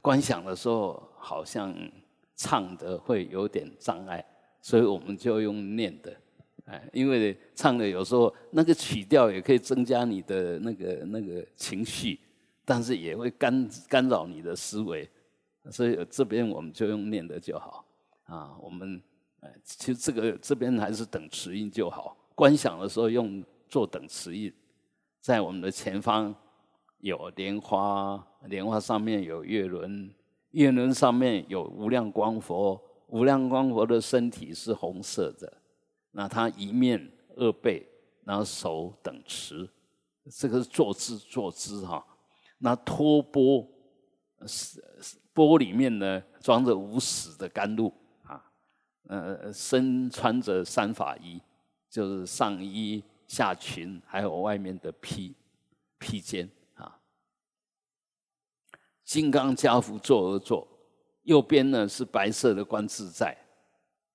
[0.00, 1.74] 观想的时候，好像
[2.36, 4.24] 唱的会有点障碍，
[4.60, 6.16] 所以我们就用念的，
[6.66, 12.20] 哎，因为唱的有时候那个曲调也可以增加你的那个那个情绪，
[12.64, 15.08] 但是也会干干扰你的思维，
[15.70, 17.84] 所以这边我们就用念的就好
[18.24, 18.56] 啊。
[18.60, 19.02] 我们
[19.40, 24.52] 哎，其实这个这边还是等词印就好，观想的时候用做等词印，
[25.20, 26.34] 在我们的前方。
[27.00, 30.12] 有莲花，莲花上面有月轮，
[30.50, 35.62] 月轮上面有无量光佛，无量光佛的身体是红色的，
[36.10, 37.86] 那他一面二背，
[38.24, 39.70] 然后手等持，
[40.28, 42.04] 这个是坐姿坐姿哈。
[42.58, 43.64] 那托钵
[44.44, 44.82] 是
[45.32, 47.94] 钵里面呢装着无始的甘露，
[49.08, 51.40] 呃，身穿着三法衣，
[51.90, 55.34] 就是上衣、下裙，还有外面的披
[55.98, 56.98] 披肩啊。
[59.04, 60.68] 金刚加趺坐而坐，
[61.22, 63.36] 右边呢是白色的观自在、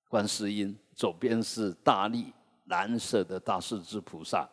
[0.08, 2.32] 观世音，左边是大力
[2.66, 4.48] 蓝色的大势至菩萨，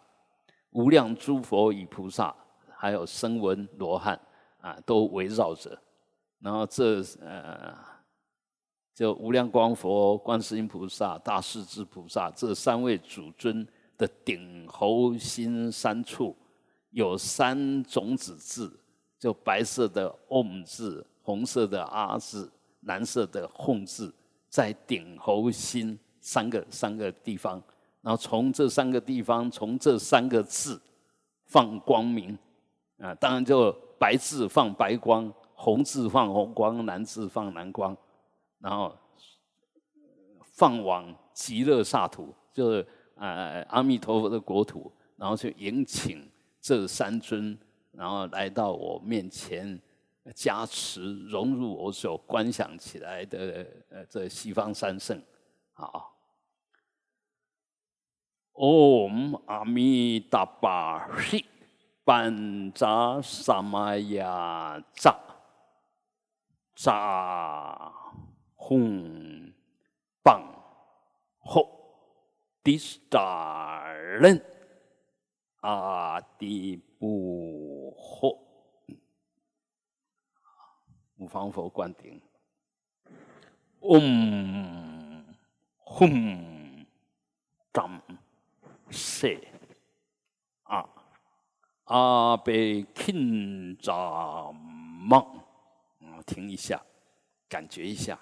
[0.72, 2.36] 无量诸佛与菩萨，
[2.76, 4.20] 还有声闻罗汉
[4.60, 5.80] 啊，都围绕着。
[6.40, 7.78] 然后这呃，
[8.94, 16.36] 就无量光佛、观世音菩萨、大势至菩萨这三位主尊的顶喉心三处，
[16.90, 18.78] 有三种子字。
[19.20, 24.12] 就白色的 Om 字，红色的阿字，蓝色的吽字，
[24.50, 27.62] 在顶喉心三个三个地方，
[28.02, 30.82] 然后从这三个地方，从这三个字
[31.46, 32.36] 放光明
[32.98, 37.96] 啊，当然就白字放白光，红字放红光，蓝字放蓝光，
[38.62, 38.96] 然后
[40.44, 47.58] 放往极乐刹土，就是呃阿弥陀佛的国土，然后去迎请这三尊。
[47.92, 49.78] 然后来到我面前，
[50.34, 55.22] 加持融入我所观想起来的呃这西方三圣，
[55.74, 56.16] 好
[58.54, 61.46] ，Om 阿弥达巴西
[62.06, 62.72] 班
[68.62, 70.44] 扎萨玛雅扎扎吽棒
[71.44, 71.68] 吽
[72.64, 74.40] 迪斯达人
[75.62, 77.96] 阿迪布。
[77.98, 78.38] 嚯！
[81.18, 82.22] 五方佛灌顶，
[83.82, 85.26] 嗡，
[85.86, 86.86] 吽，
[87.72, 88.02] 张，
[88.90, 89.40] 塞，
[90.64, 90.90] 啊，
[91.84, 95.20] 阿贝钦扎梦，
[96.00, 96.84] 啊，停一下，
[97.48, 98.20] 感觉一下，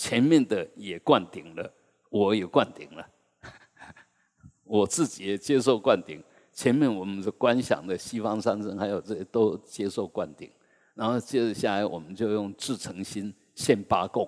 [0.00, 1.70] 前面的也灌顶了，
[2.08, 3.06] 我也灌顶了，
[4.64, 6.24] 我自己也接受灌顶。
[6.54, 10.50] 前面我们是观想的西方三圣，还有这些都接受灌顶，
[10.94, 14.26] 然后接着下来，我们就用至诚心献八供。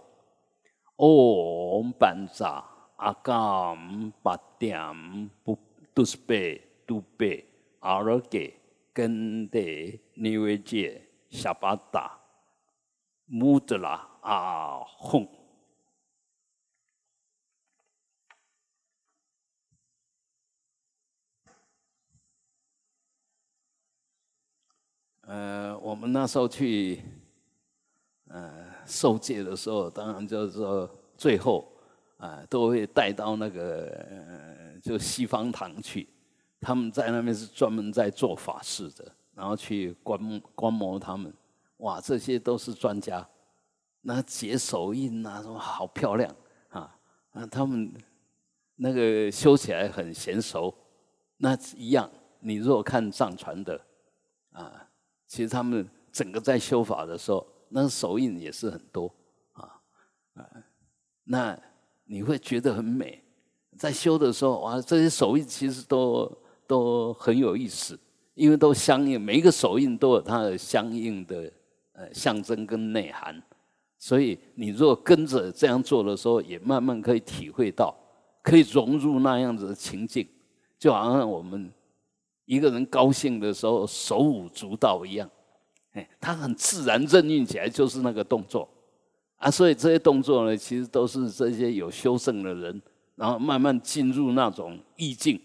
[0.96, 2.62] Om 班扎
[2.96, 5.58] 阿甘巴点不
[5.94, 7.46] 都是贝都贝
[7.78, 8.54] 阿罗给
[8.92, 9.58] 根德
[10.12, 12.20] 尼维杰夏巴达
[13.24, 15.26] 穆德拉阿吽。
[25.22, 27.00] 呃，我们那时候去，
[28.28, 31.72] 呃，受戒的时候，当然就是说最后，
[32.16, 36.08] 啊，都会带到那个呃就西方堂去。
[36.60, 41.32] 他们在那边是专门在做法事的，然后去观观摩他们。
[41.78, 43.26] 哇，这些都是专家，
[44.00, 46.32] 那结手印啊，什么好漂亮
[46.68, 46.96] 啊！
[47.32, 47.92] 啊，他们
[48.76, 50.72] 那个修起来很娴熟。
[51.36, 53.80] 那一样，你如果看藏传的，
[54.50, 54.88] 啊。
[55.32, 59.10] 其实他们整个在修法的时候，那个手印也是很多
[59.52, 59.80] 啊
[60.34, 60.44] 啊，
[61.24, 61.58] 那
[62.04, 63.24] 你会觉得很美。
[63.78, 66.30] 在修的时候，哇，这些手印其实都
[66.66, 67.98] 都很有意思，
[68.34, 71.50] 因为都相应，每一个手印都有它的相应的
[71.94, 73.42] 呃象征跟内涵。
[73.98, 77.96] 所以你如果跟着这样做的时候，也慢慢可以体会到，
[78.42, 80.28] 可以融入那样子的情境，
[80.78, 81.72] 就好像我们。
[82.52, 85.26] 一个人高兴的时候手舞足蹈一样，
[85.92, 88.68] 哎，他很自然任运起来就是那个动作
[89.36, 92.82] 啊，所以这些动作呢，其实都是这些有修正的人，
[93.14, 95.40] 然后慢慢进入那种意境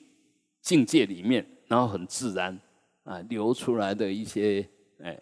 [0.62, 2.60] 境界里面，然后很自然
[3.06, 4.68] 啊流出来的一些
[5.00, 5.18] 呃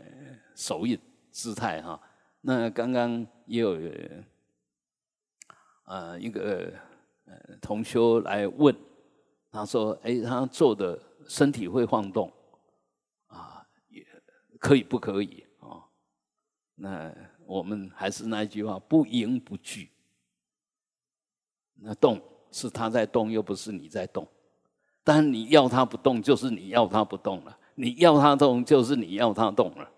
[0.55, 0.97] 手印
[1.29, 2.01] 姿态哈。
[2.41, 3.79] 那刚刚也有
[5.85, 6.73] 呃一个
[7.27, 8.75] 呃同修来问，
[9.51, 12.31] 他说：“哎，他做的。”身体会晃动，
[13.27, 14.05] 啊，也
[14.59, 15.83] 可以不可以啊？
[16.75, 17.13] 那
[17.45, 19.89] 我们还是那一句话，不迎不拒。
[21.75, 24.27] 那动是他在动，又不是你在动。
[25.03, 29.91] 但你要他不动，就是你要他不动了；你要他动，就是你要他动了。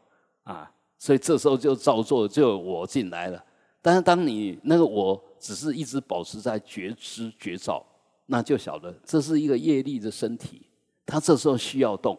[0.44, 3.44] 啊，所以这时候就照做，就我进来了。
[3.82, 7.86] 但是当你那个我只是一直保持在觉知觉照，
[8.26, 10.67] 那就晓得这是一个业力的身体。
[11.08, 12.16] 他这时候需要动，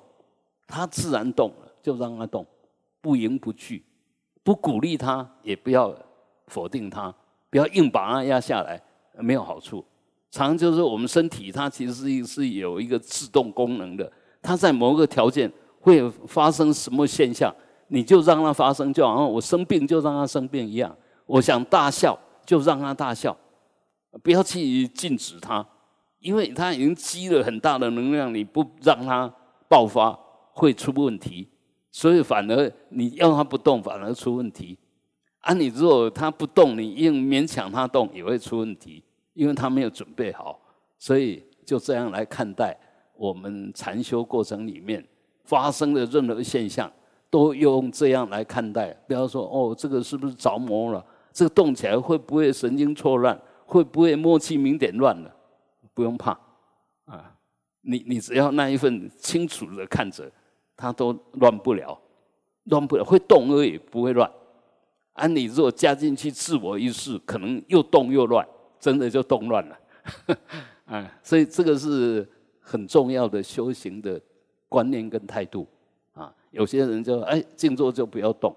[0.67, 2.45] 他自然动了，就让他动，
[3.01, 3.85] 不迎不拒，
[4.43, 5.95] 不鼓励他，也不要
[6.47, 7.15] 否定他，
[7.51, 8.83] 不要硬把他压下来，
[9.19, 9.85] 没有好处。
[10.31, 14.11] 常就是我们身体，它其实是是有一个自动功能的，
[14.43, 17.55] 它在某个条件会发生什么现象，
[17.89, 20.95] 你就让它发生，就好像我生病就让它生病一样。
[21.25, 23.37] 我想大笑就让它大笑，
[24.23, 25.67] 不要去禁止它。
[26.21, 29.33] 因为它已经积了很大的能量，你不让它
[29.69, 30.19] 爆发
[30.53, 31.49] 会出问题，
[31.91, 34.77] 所以反而你要它不动反而出问题。
[35.41, 39.03] 啊，你如果它不动，你硬勉强它动也会出问题，
[39.35, 40.61] 因为它没有准备好。
[40.99, 42.77] 所以就这样来看待
[43.17, 45.07] 我们禅修过程里面
[45.45, 46.91] 发生的任何现象，
[47.31, 48.93] 都用这样来看待。
[49.07, 51.05] 不要说哦，这个是不是着魔了？
[51.33, 53.41] 这个动起来会不会神经错乱？
[53.65, 55.33] 会不会默契明点乱了？
[55.99, 56.31] 不用怕，
[57.07, 57.37] 啊，
[57.81, 60.31] 你你只要那一份清楚的看着，
[60.77, 62.01] 它都乱不了，
[62.67, 64.31] 乱不了，会动而已，不会乱。
[65.15, 68.47] 啊，你如果加进去自我意识，可能又动又乱，
[68.79, 69.77] 真的就动乱了。
[70.87, 72.25] 啊， 所以这个是
[72.61, 74.23] 很重要的修行的
[74.69, 75.67] 观念跟态度。
[76.13, 78.55] 啊，有些人就哎静坐就不要动，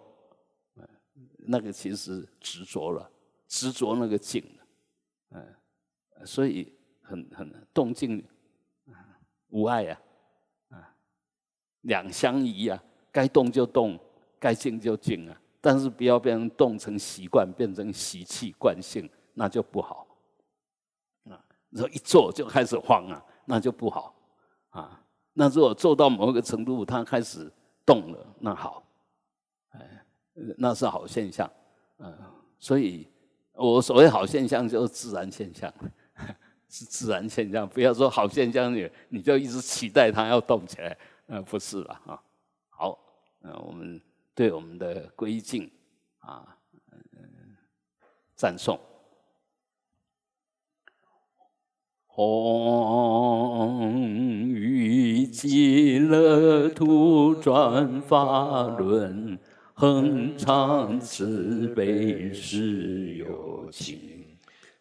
[1.37, 3.09] 那个其实执着了，
[3.47, 4.43] 执着那个静，
[5.31, 5.43] 嗯，
[6.23, 6.71] 所以。
[7.11, 8.23] 很很动静
[9.49, 10.01] 无碍呀，
[10.69, 10.95] 啊，
[11.81, 13.99] 两相宜呀，该动就动，
[14.39, 15.37] 该静就静啊。
[15.59, 20.07] 但是不要变成动成习惯，变成习气惯性，那就不好。
[21.25, 21.37] 啊，
[21.69, 24.15] 然后一做就开始慌啊，那就不好。
[24.69, 27.51] 啊，那如果做到某一个程度，它开始
[27.85, 28.83] 动了，那好，
[29.71, 30.05] 哎，
[30.57, 31.51] 那是好现象。
[31.97, 32.17] 嗯，
[32.57, 33.07] 所以
[33.53, 35.71] 我所谓好现象，就是自然现象。
[36.71, 40.97] 是自然现象，不要说好现象，你你就一直期待它要动起来，
[41.27, 42.17] 呃，不是了啊。
[42.69, 42.97] 好，
[43.41, 44.01] 呃，我们
[44.33, 45.69] 对我们的归敬
[46.19, 46.57] 啊，
[46.91, 46.97] 嗯
[48.35, 48.79] 赞颂。
[52.13, 53.87] 吽，
[54.47, 59.39] 宇极乐土转法轮，
[59.73, 64.20] 恒常慈悲是有情，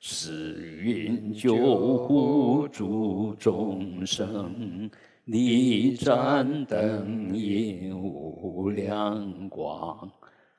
[0.03, 4.91] 是云救护诸众生，
[5.27, 10.11] 力战灯引无量光。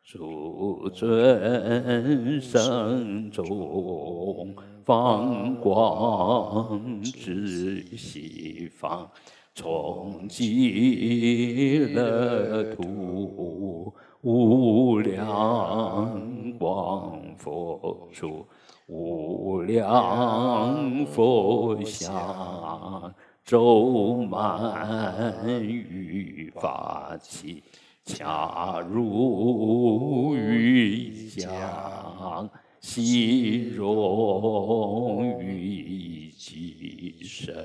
[0.04, 9.10] 诸尊生中放光至西方，
[9.56, 18.46] 从极乐土无量光佛处，
[18.92, 23.14] 无量佛像
[23.46, 27.64] 周满于法器。
[28.04, 32.50] 恰如玉浆，
[32.82, 37.56] 细融于己身。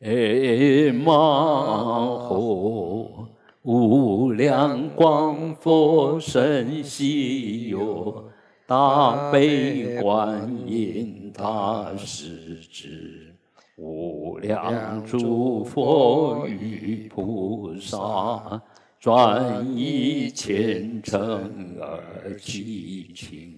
[0.00, 3.28] 哎，玛吼！
[3.62, 8.24] 无量光佛身稀有，
[8.66, 13.32] 大悲观音大势至。
[13.76, 18.62] 无量诸佛与菩萨，
[18.98, 23.54] 转以虔诚而祈请，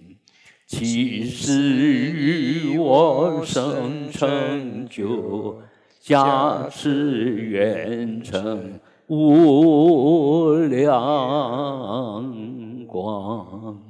[0.67, 1.71] 其实
[2.11, 5.55] 与我生成就，
[6.01, 12.25] 加持愿成无量
[12.85, 13.88] 光。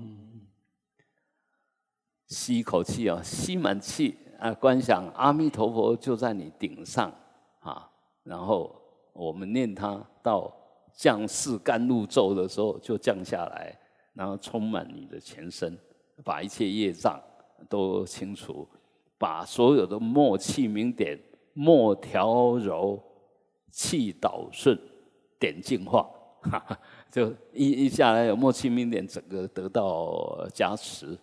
[2.29, 4.15] 吸一口气啊，吸满气。
[4.39, 7.13] 啊，观想阿弥陀佛就在你顶上
[7.59, 7.91] 啊，
[8.23, 8.73] 然后
[9.11, 10.49] 我们念它到
[10.93, 13.77] 降世甘露咒的时候就降下来，
[14.13, 15.77] 然后充满你的全身，
[16.23, 17.21] 把一切业障
[17.67, 18.65] 都清除，
[19.17, 21.19] 把所有的默气明点、
[21.53, 22.97] 默调柔、
[23.69, 24.79] 气导顺、
[25.37, 26.09] 点净化，
[26.43, 26.79] 哈 哈
[27.11, 31.19] 就一一下来有默气明点，整个得到加持。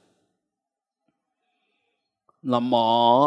[2.48, 2.76] 南无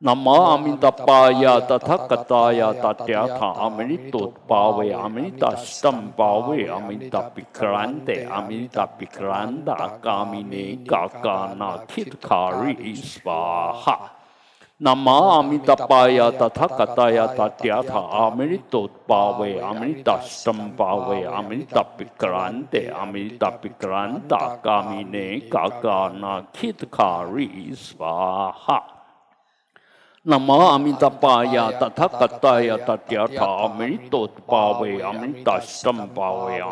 [0.05, 6.79] 阿弥达巴呀，达他嘎达呀，达嗲他阿弥陀巴维阿弥达斯坦巴维阿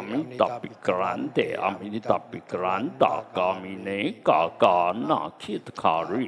[0.01, 6.25] 弥达比格兰德阿弥达比格兰达嘎米内嘎嘎那基特卡瑞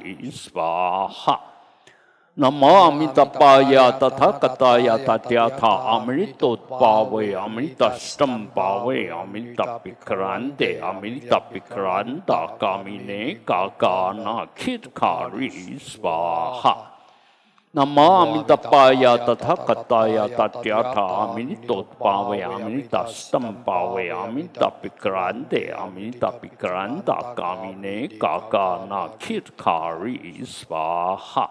[30.42, 31.50] 斯瓦哈。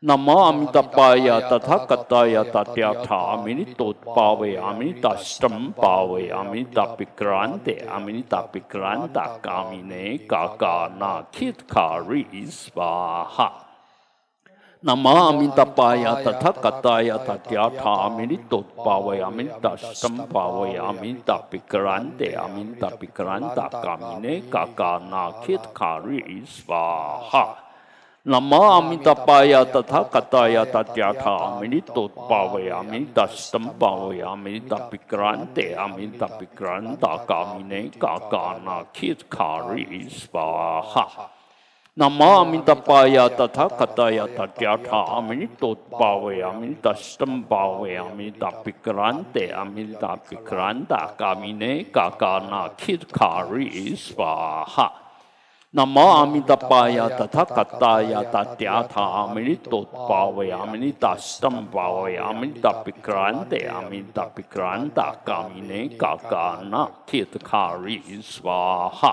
[0.00, 6.42] 南无阿弥达巴呀，达他嘎达呀，达嗲他阿弥陀巴维阿弥达斯坦巴维阿
[14.86, 26.20] नमामि तपाया तथा कताया तथ्या ठामिनि तोत्पावयामि तष्टम पावयामि तापिक्रांते अमिन तापिक्रांता कामिने काकानाखित खारी
[26.56, 27.44] स्वाहा
[28.26, 40.08] नमामि तपाया तथा कताया तथ्या ठामिनि तोत्पावयामि तष्टम पावयामि तापिक्रांते अमिन तापिक्रांता कामिने काकानाखित खारी
[40.18, 41.06] स्वाहा
[41.98, 53.94] नमामि तपाया तथा कथाया तट्याठा अमिनि तोत्पावयामि तष्टम पावयामि तापिक्रांते अमिल तापिक्रांता कामिने काकानाखिर खारी
[53.96, 54.86] स्वाहा।
[55.74, 68.02] नमामि तपाया तथा कथाया तट्याठा अमिनि तोत्पावयामि तष्टम पावयामि तापिक्रांते अमिल तापिक्रांता कामिने काकानाखिर खारी
[68.24, 69.12] स्वाहा।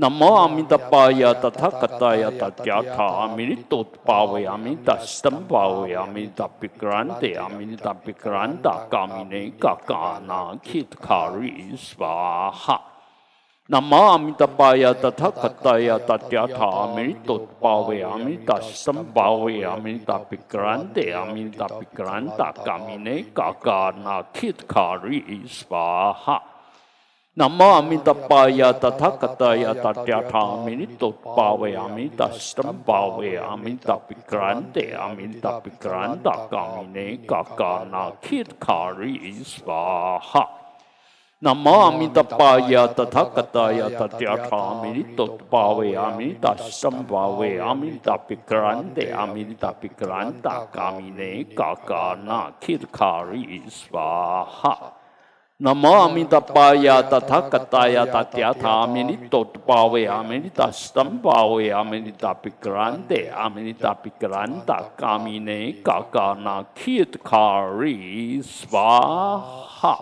[0.00, 11.52] नमो अमितपाय तथा कथाय तथ्याठामि तोत्पावयामि तस्तम पावयामि तपिक्रांतयामि तपिक्रांता कामिने काकाना खितकारी
[11.84, 12.76] स्वाहा
[13.70, 25.22] नमो अमितपाय तथा कथाय तथ्याठामि तोत्पावयामि तस्तम पावयामि तपिक्रांतयामि तपिक्रांता कामिने काकाना खितकारी
[25.52, 26.38] स्वाहा
[27.38, 39.12] नमामि तपाय तथा कथाय तट्याठामिनि तोत्पावयामि तष्टं पावयामि तपिक्रान्तयामि तपिक्रान्ताकामिने ककानाखित्खारि
[39.46, 40.44] स्वाहा
[41.42, 54.95] नमामि तपाय तथा कथाय तट्याठामिनि तोत्पावयामि तष्टं पावयामि तपिक्रान्तयामि तपिक्रान्ताकामिने ककानाखित्खारि स्वाहा
[55.60, 66.76] नमामि तपाया तथा कताया तथ्याथामिनि तोत्पावयामिनि तस्तम पावयामिनि तापिक्रांते आमिनि तापिक्रांता कामिने काकानाखियत्खारी
[68.44, 69.94] स्वाहा।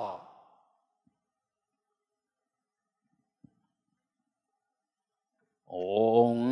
[5.71, 6.43] ओम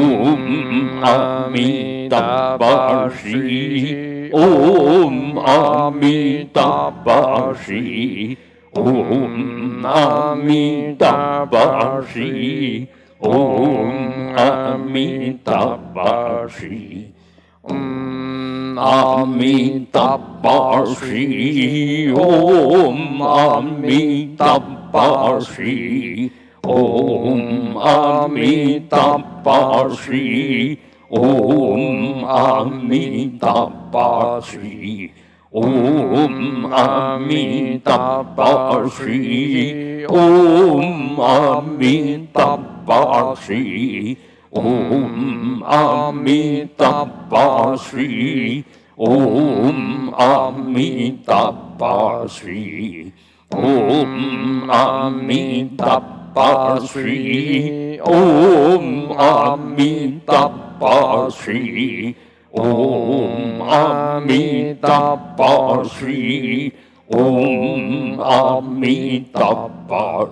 [1.11, 2.13] अमिताभाषी
[4.35, 5.17] ॐ
[5.55, 6.77] अमिताभाषी
[8.77, 8.87] ॐ
[9.95, 11.31] अमिताभाषी
[13.21, 13.35] ॐ
[14.45, 15.75] अमिताभाषी
[17.69, 24.59] 嗯，阿弥达巴尔西，阿弥达
[24.93, 26.31] 巴尔西，
[26.63, 30.79] 阿弥达巴尔西，
[32.27, 35.11] 阿弥达巴尔西，
[36.71, 38.43] 阿弥达巴
[38.75, 44.19] 尔西，阿弥达巴尔西。
[44.57, 47.35] 옴 아미따빠
[47.77, 48.63] 시
[48.97, 51.83] 옴 아미따빠
[52.29, 53.11] 시옴
[54.71, 56.39] 아미따빠
[56.87, 58.03] 시옴
[59.19, 60.79] 아미따빠
[61.31, 62.15] 시
[62.53, 65.43] 옴 아미따빠
[65.83, 66.71] 시
[67.09, 69.83] 옴 아미따빠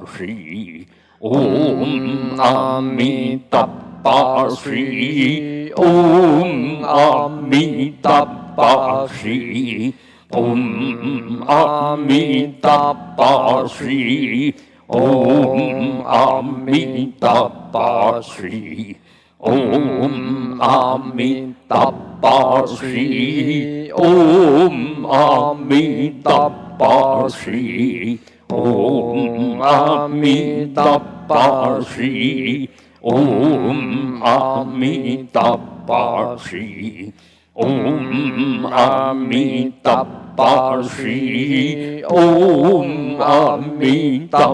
[0.07, 0.87] 시
[1.19, 9.95] 옴 아미따빠 巴西嗡阿弥陀佛西
[10.31, 14.53] 嗡阿弥陀佛西
[14.89, 18.97] 嗡阿弥陀佛西
[19.39, 32.69] 嗡阿弥陀佛西嗡阿弥陀佛西嗡阿弥陀佛西
[33.05, 33.79] ओम
[34.27, 35.11] अमितापाशी
[37.57, 40.03] ओम अमितापाशी
[42.13, 42.93] ओम
[43.23, 44.53] अमितापाशी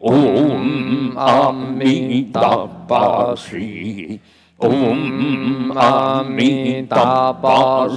[0.00, 3.34] 嗡阿弥达巴
[4.58, 7.88] 嗡阿弥达巴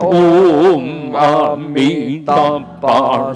[0.00, 3.34] 嗡阿弥达巴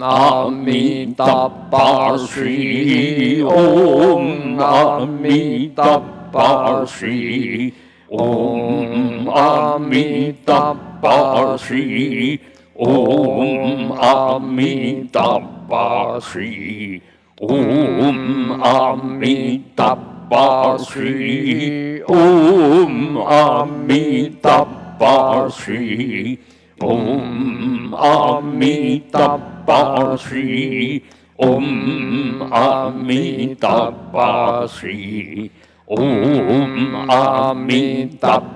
[0.01, 3.43] 阿弥达巴西。
[3.43, 6.01] 唵阿弥达
[6.33, 7.73] 巴西，
[8.11, 12.39] 唵阿弥达巴西，
[12.77, 17.01] 唵阿弥达巴西，
[17.39, 19.97] 唵阿弥达
[20.29, 24.67] 巴西，唵阿弥达
[24.99, 26.39] 巴西，
[26.79, 31.03] 唵阿弥达 Amitabha Shri
[31.39, 34.21] Om Amitabha
[34.69, 35.51] Shri
[35.89, 38.49] Om Amitabha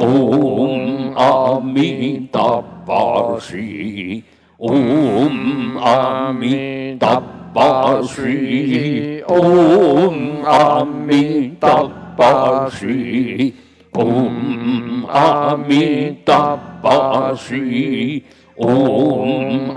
[0.00, 1.04] 唵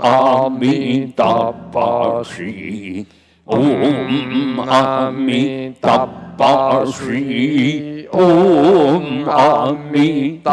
[0.00, 3.06] 阿弥达巴西，
[3.44, 6.06] 唵阿弥达
[6.36, 10.52] 巴西，唵阿弥达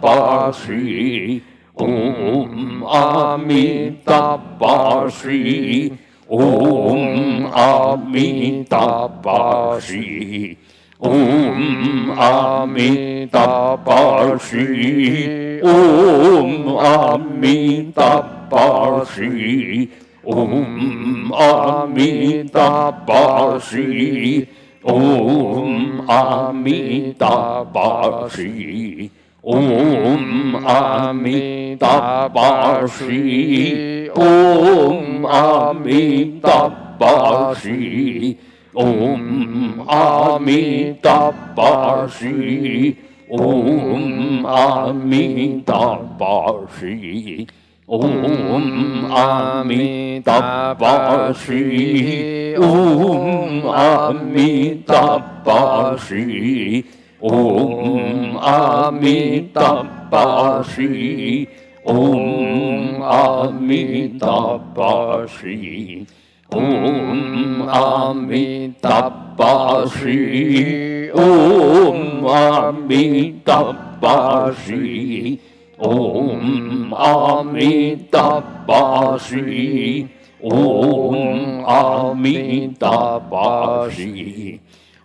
[0.00, 1.42] 巴西。
[1.74, 5.92] 唵阿弥达巴西，
[6.28, 10.56] 唵阿弥达巴西，
[11.00, 19.88] 唵阿弥达巴西，唵阿弥达巴西，
[20.22, 24.46] 唵阿弥达巴西，
[24.82, 29.10] 唵阿弥达巴西。
[29.42, 38.38] 唵阿弥达巴西，唵阿弥达巴西，
[38.72, 42.96] 唵阿弥达巴西，
[43.28, 47.48] 唵阿弥达巴西，
[47.86, 56.84] 唵阿弥达巴西，嗡阿弥达巴西。
[57.22, 61.48] 嗡阿弥达巴西，
[61.84, 66.04] 嗡阿弥达巴西，
[66.50, 75.38] 嗡阿弥达巴西，嗡阿弥达巴西，
[75.82, 80.06] 唵阿弥达巴西，
[80.40, 84.60] 唵阿弥达巴西。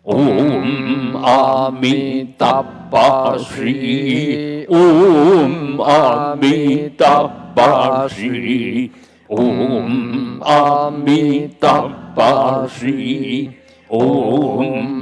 [0.06, 1.18] 唵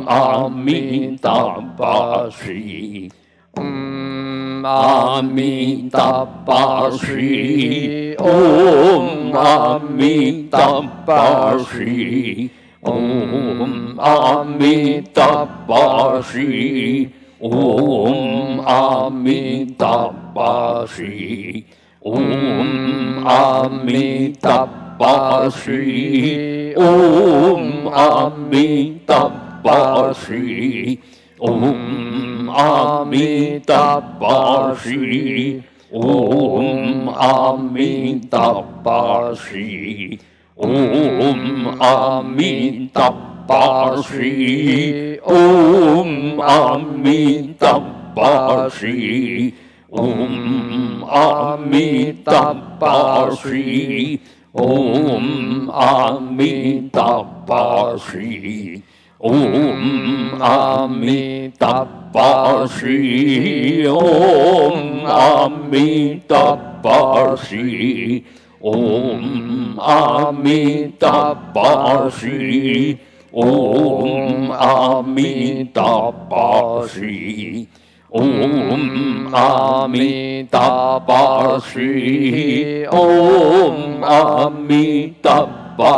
[0.07, 3.11] 阿弥达巴西，
[3.55, 12.49] 唵阿弥达巴西，唵阿弥达巴西，
[12.81, 21.65] 唵阿弥达巴西，唵阿弥达巴西，
[22.01, 26.73] 唵阿弥达巴西。
[26.75, 29.29] 唵阿弥达
[29.63, 30.99] 巴西，
[31.45, 37.61] 唵阿弥达巴西，唵阿
[51.57, 51.91] 弥
[52.21, 53.03] 达巴
[53.35, 54.23] 西，
[54.55, 58.81] 唵阿弥达巴西，
[59.25, 66.55] 唵阿弥达巴西，唵阿弥达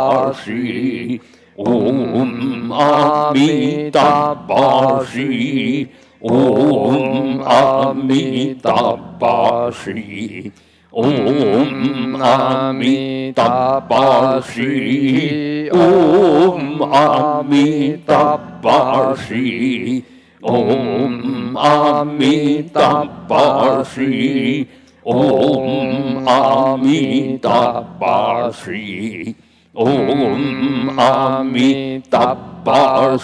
[0.06, 1.20] 巴西。
[1.58, 5.88] 唵阿弥达巴西，
[6.20, 10.52] 嗡阿弥达巴西，
[10.92, 20.04] 嗡阿弥达巴西，嗡阿弥达巴西。
[20.40, 24.68] 嗡阿弥达巴西，
[25.02, 29.34] 嗡阿弥达巴西，
[29.78, 33.16] 嗡阿弥达巴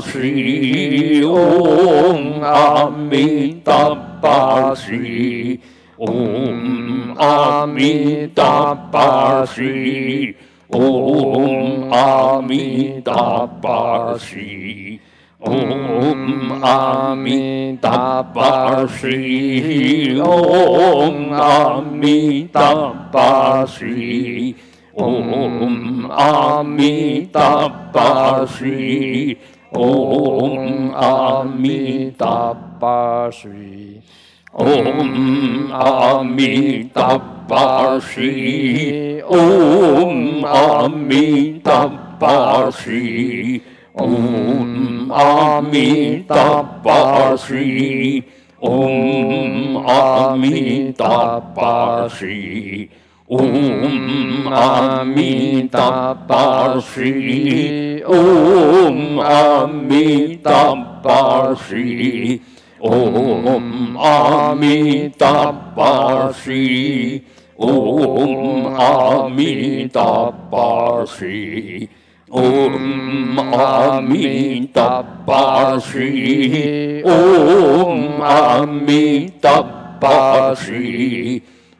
[0.00, 5.60] 西，嗡阿弥达巴西，
[5.98, 10.34] 嗡阿弥达巴西，
[10.68, 15.00] 嗡阿弥达巴西。
[15.38, 24.56] 嗡阿弥达巴西，嗡阿弥达巴西，
[24.94, 29.36] 嗡阿弥达巴西，
[29.72, 33.44] 嗡阿弥达巴西，
[34.56, 43.60] 嗡阿弥达巴西，嗡阿弥达巴西。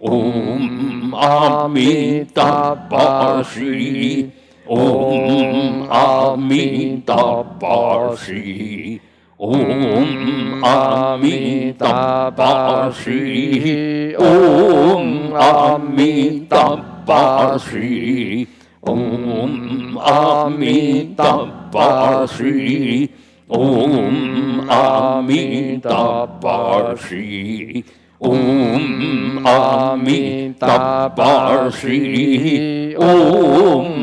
[0.01, 4.31] 嗡阿弥达巴西，
[4.69, 9.01] 嗡阿弥达巴西，
[9.39, 15.31] 嗡阿弥达巴西，嗡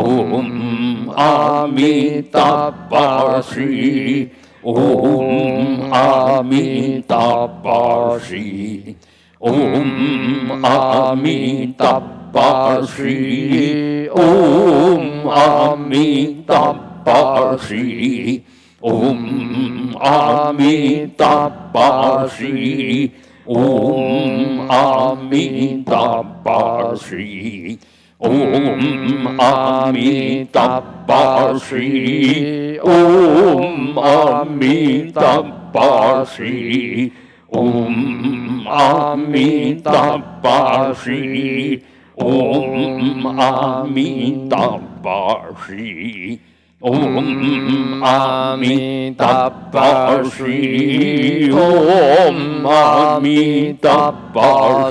[0.08, 4.30] 嗡阿弥达巴西，
[4.64, 8.96] 嗡阿弥达巴西。
[9.40, 12.02] 嗡阿弥达
[12.34, 18.44] 巴西，嗡阿弥达巴西，
[18.82, 23.12] 嗡阿弥达巴西，
[23.46, 27.78] 嗡阿弥达巴西，
[28.20, 36.14] 嗡阿弥达巴西，嗡阿弥达巴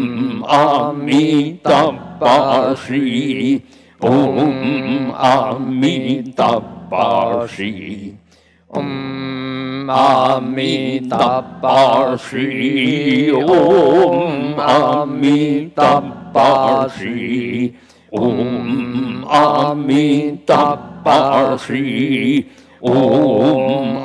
[0.00, 1.00] 嗡阿弥
[15.72, 17.74] 达巴西，
[18.10, 22.46] 嗡阿弥达巴西。
[22.80, 24.04] 嗡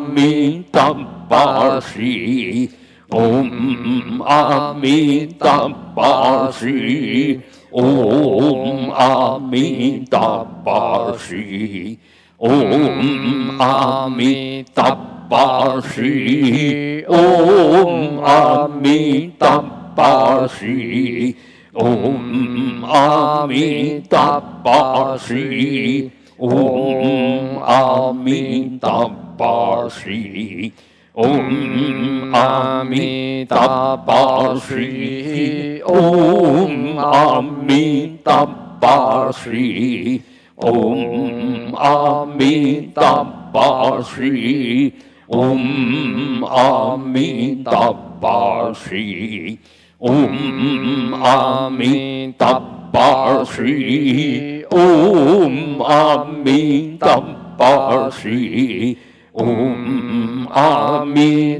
[0.00, 0.92] 弥达
[1.28, 2.70] 巴西，
[3.14, 7.40] 嗡阿弥达巴西，
[7.70, 11.96] 嗡阿弥达巴西。
[12.38, 14.98] 嗡阿弥达
[15.30, 19.62] 巴西，嗡阿弥达
[19.94, 21.36] 巴西，
[21.72, 29.08] 嗡阿弥达巴西，嗡阿弥达
[29.38, 30.72] 巴西，
[31.14, 38.44] 嗡阿弥达巴西，嗡阿弥达
[38.80, 40.20] 巴西。
[40.56, 44.92] 嗡阿弥达巴西，
[45.28, 49.58] 嗡阿弥达巴西，
[49.98, 52.60] 嗡阿弥达
[52.92, 57.20] 巴西，嗡阿弥达
[57.58, 58.96] 巴西，
[59.42, 61.56] ओम आमितापाश्री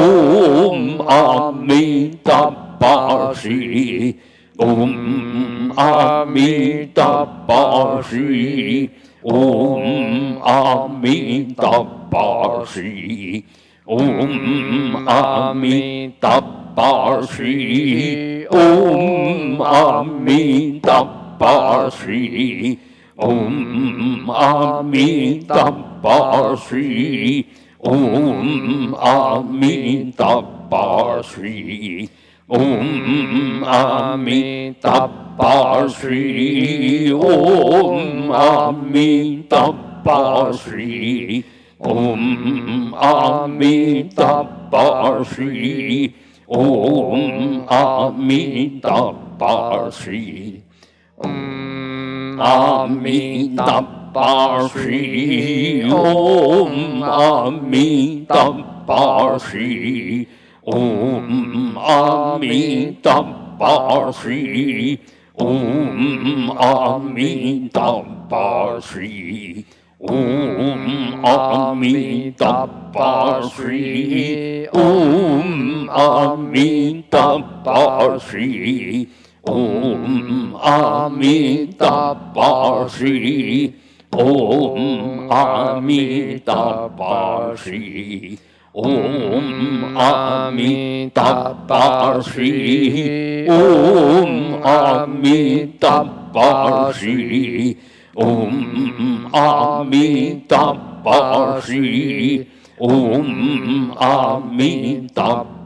[0.00, 0.80] ओम
[1.18, 2.50] आमितापाश्री
[4.60, 4.92] ॐ
[5.78, 7.28] आमितापाश्री
[9.34, 9.84] ॐ
[10.54, 11.94] आमितापाश्री
[13.86, 16.40] 嗡阿弥达
[16.74, 21.04] 巴悉，嗡阿弥达
[21.38, 22.78] 巴悉，
[23.16, 25.70] 嗡阿弥达
[26.00, 27.44] 巴悉，
[27.80, 32.08] 嗡阿弥达巴悉，
[32.46, 35.06] 嗡阿弥达
[35.36, 39.70] 巴悉，嗡阿弥达
[40.02, 41.44] 巴西。
[41.84, 46.14] 嗡阿弥达巴西，
[46.46, 50.62] 嗡阿弥达巴西，
[51.18, 58.50] 嗡阿弥达巴西，嗡阿弥达
[58.86, 60.26] 巴西，
[60.62, 63.22] 嗡阿弥达
[63.58, 64.98] 巴西，
[65.34, 69.66] 嗡阿弥达巴西。
[70.04, 73.08] Om Amitabha
[73.48, 74.68] Shri.
[74.68, 77.00] Om Amitabha
[78.20, 79.08] Shri.
[79.46, 82.08] Om Amitabha
[82.88, 83.74] Shri
[84.12, 87.16] Om Amitabha
[87.56, 88.38] Shri.
[88.74, 91.42] Om Amitabha
[92.22, 96.12] Shri Om Amitabha
[96.92, 97.76] Shri
[98.16, 100.38] ॐ आमितापाशी
[102.80, 105.58] ॐ आमितापाशी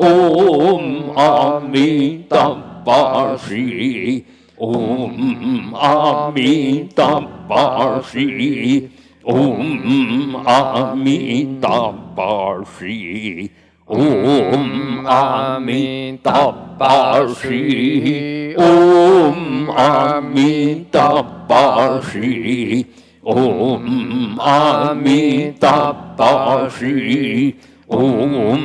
[0.02, 0.86] ॐ
[1.20, 1.90] आमि
[2.32, 4.22] तप्पाश्री
[4.62, 6.54] ॐ आमि
[6.98, 8.48] तप्पाश्री
[9.28, 11.18] ॐ आमि
[11.64, 13.48] तप्पाश्री
[13.90, 17.62] ॐ आमि तप्पाश्री
[18.60, 22.84] ॐ आमि तप्पाश्री
[23.22, 23.78] 哦
[24.38, 27.54] 阿弥陀佛是
[27.86, 28.58] 哦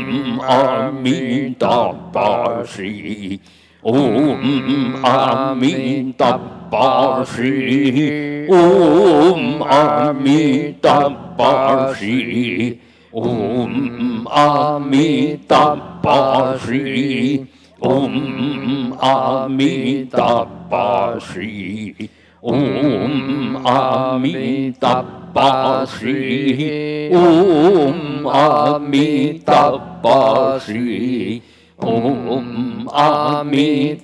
[0.47, 3.39] 阿弥陀佛是
[3.81, 4.37] 哦
[5.03, 6.39] 阿弥陀
[6.71, 9.37] 佛是哦
[9.67, 12.77] 阿弥陀佛是
[13.11, 13.69] 哦
[14.31, 17.45] 阿弥陀佛是
[17.79, 18.09] 哦
[19.01, 21.41] 阿弥陀佛是
[22.45, 24.79] ॐ अमितपाश्रीः
[27.17, 29.45] ॐ अमितपाश्रीः
[31.93, 32.49] ॐ
[33.03, 34.01] अमितपाश्रीः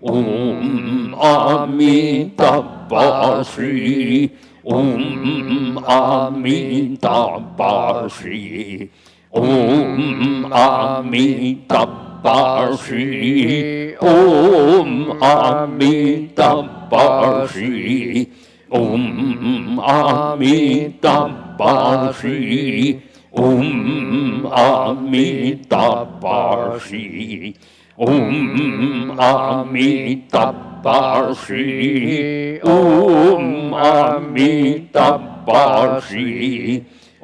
[0.00, 4.30] 嗡阿弥达巴施，
[4.62, 8.88] 嗡阿弥达巴施，
[9.32, 11.86] 嗡阿弥达
[12.22, 18.26] 巴施，嗡阿弥达巴施，
[18.70, 21.28] 嗡阿弥达
[21.58, 22.96] 巴施，
[23.32, 27.52] 嗡阿弥达巴施。
[28.00, 30.04] ॐ अमितपाशी
[32.66, 35.16] ॐ अमितपाशी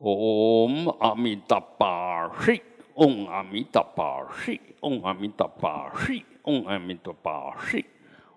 [0.00, 2.58] ॐ अमितपाशी
[3.00, 7.82] 嗡阿弥达巴西，嗡阿弥达巴西，嗡阿弥达巴西，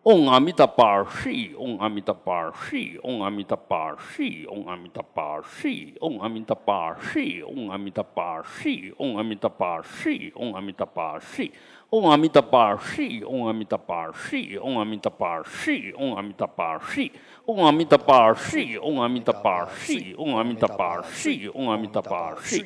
[0.03, 11.51] 嗡阿弥达巴西，嗡阿弥达巴西，嗡阿弥达巴西，嗡阿弥达巴西，嗡阿弥达巴西，嗡阿弥达巴西，嗡阿弥达巴西，嗡阿弥达巴西，
[11.91, 17.11] 嗡阿弥达巴西，嗡阿弥达巴西，嗡阿弥达巴西，嗡阿弥达巴西。
[17.45, 22.65] 嗡阿弥达巴西，嗡阿弥达巴西，嗡阿弥达巴西，嗡阿弥达巴悉。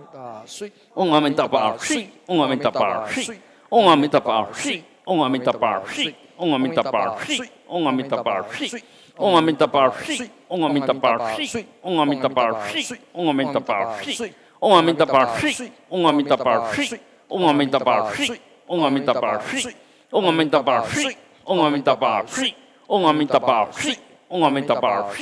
[0.00, 3.32] 陀巴西，嗡阿弥陀巴西，嗡阿弥陀巴西，嗡阿弥陀巴西，
[3.70, 8.82] 嗡阿弥陀巴西，嗡阿弥陀巴西，嗡阿弥陀巴西，嗡阿弥陀巴西，
[9.18, 12.96] 嗡阿弥陀巴西，嗡阿弥陀巴西，嗡阿弥陀巴西。
[13.14, 14.32] 嗡阿弥陀巴西，
[14.62, 16.70] 嗡阿弥陀巴西，嗡阿弥陀巴
[17.04, 19.66] 西，嗡阿弥陀巴西，嗡阿弥陀巴西，
[20.10, 22.46] 嗡阿弥陀巴西，嗡阿弥陀巴西，
[22.88, 23.96] 嗡阿弥陀巴西，
[24.28, 25.18] 嗡阿弥陀巴西，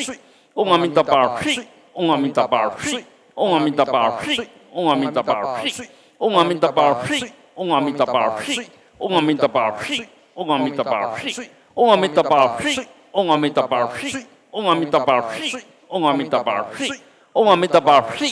[0.54, 1.64] 嗡阿弥陀巴西，
[1.94, 3.04] 嗡阿弥陀巴西，
[3.34, 4.44] 嗡阿弥陀巴西，
[4.74, 5.88] 嗡阿弥陀巴西，
[6.18, 8.62] 嗡阿弥陀巴西，嗡阿弥陀巴西，
[9.02, 14.16] 嗡阿弥陀巴西，嗡阿弥陀巴西，嗡阿弥陀巴西，嗡阿弥陀巴西，
[14.50, 15.62] 嗡阿弥陀巴西，
[15.92, 16.92] 嗡阿弥陀巴西。
[17.32, 18.22] 嗡阿弥陀巴西，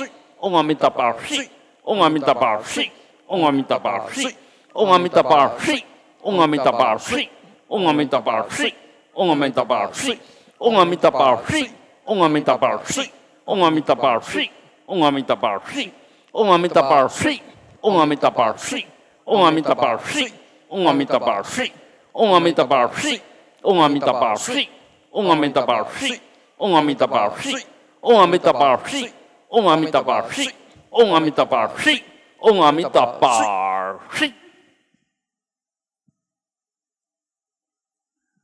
[0.41, 1.51] 嗡阿弥陀巴西，
[1.83, 2.91] 嗡阿弥陀巴西，
[3.25, 4.35] 嗡阿弥陀巴西，
[4.73, 5.85] 嗡阿弥陀巴西，
[6.25, 7.29] 嗡阿弥陀巴西，
[7.69, 10.21] 嗡阿弥陀巴西，嗡阿弥陀巴西，
[10.61, 11.71] 嗡阿弥陀巴西，
[12.07, 13.11] 嗡阿弥陀巴西，
[13.47, 14.51] 嗡阿弥陀巴西，
[14.87, 15.93] 嗡阿弥陀巴西，
[16.33, 17.43] 嗡阿弥陀巴西，
[17.83, 18.87] 嗡阿弥陀巴西，
[19.25, 20.33] 嗡阿弥陀巴西，
[20.71, 21.73] 嗡阿弥陀巴西，
[22.13, 23.21] 嗡阿弥陀巴西，
[23.63, 24.69] 嗡阿弥陀巴西，
[25.11, 26.21] 嗡阿弥陀巴西，
[26.59, 27.59] 嗡阿弥陀巴西，
[28.01, 28.53] 嗡阿弥陀巴西。
[28.53, 29.11] 嗡阿弥陀巴西，
[29.51, 30.53] 嗡阿弥陀巴西，
[30.91, 32.03] 嗡阿弥陀巴西，嗡阿弥陀巴西，嗡阿弥陀巴西，嗡阿弥陀巴西，嗡阿弥陀巴西，
[32.41, 34.35] 嗡阿弥陀巴西，嗡阿弥陀巴西。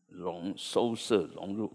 [0.09, 1.73] 融收摄融入，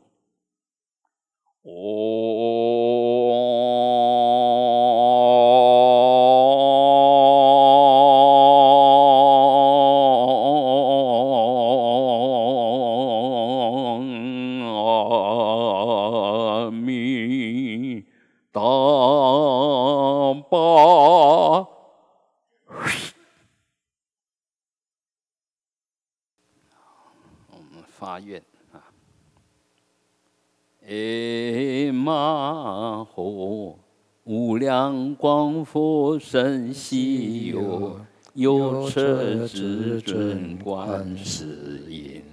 [34.31, 37.99] 无量光佛身西游，
[38.33, 42.23] 有车至尊观世音，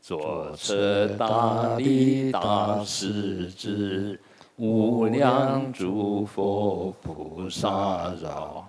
[0.00, 4.20] 坐车大力大势至，
[4.54, 8.64] 无量诸佛菩萨绕，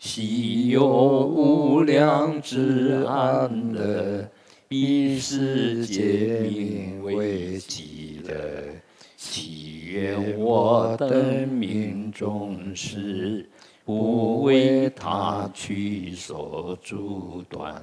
[0.00, 4.28] 西有无量之安乐，
[4.66, 8.81] 彼世界名为极乐。
[9.24, 13.48] 祈愿我的命中事。
[13.84, 17.82] 不为他去所阻断，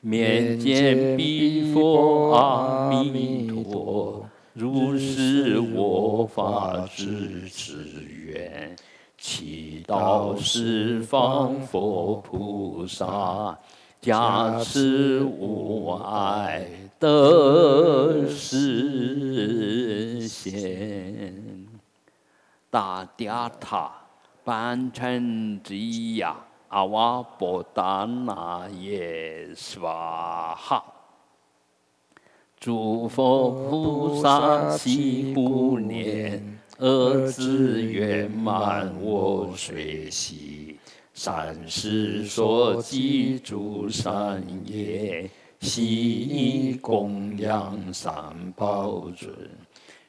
[0.00, 8.74] 面见彼佛阿弥陀，如是我法之持愿，
[9.16, 13.56] 祈祷十方佛菩萨
[14.00, 16.66] 加持无碍
[16.98, 21.66] 得实现，
[22.70, 23.92] 大殿塔。
[24.44, 25.76] 班成之
[26.14, 26.34] 呀，
[26.68, 30.82] 阿瓦波达那耶娑哈，
[32.58, 40.67] 诸佛菩萨悉不念，儿子圆满我随喜，
[41.20, 45.28] 善事所记诸善业，
[45.58, 48.14] 悉供养三
[48.54, 49.28] 宝尊。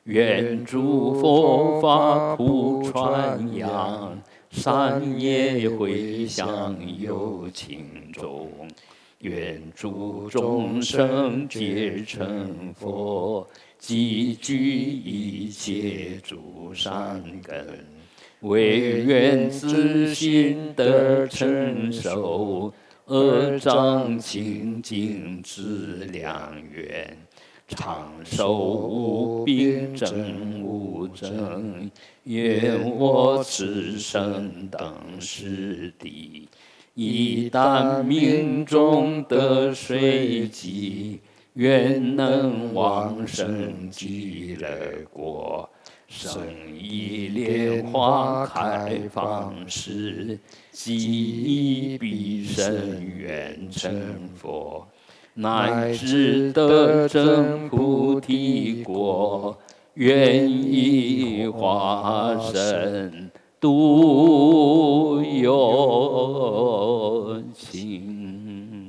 [0.04, 4.22] 愿诸佛法普传扬，
[4.52, 8.52] 善业回向有情众。
[9.22, 13.48] 愿诸众生皆成佛，
[13.80, 17.84] 积聚一切诸善根，
[18.42, 22.74] 唯愿自心得成熟，
[23.06, 27.18] 恶障清净自良缘。
[27.68, 31.92] 长寿无病，真无争，
[32.24, 36.48] 愿我此生等是地，
[36.96, 41.20] 一旦命中得随机，
[41.54, 44.68] 愿能往生极乐
[45.12, 45.70] 国，
[46.10, 46.42] 生
[46.76, 50.40] 一莲花开放时，
[50.72, 54.86] 即必生愿成佛。
[55.36, 59.58] 乃至得证菩提果，
[59.94, 66.62] 愿意化身度有
[67.54, 68.86] 情，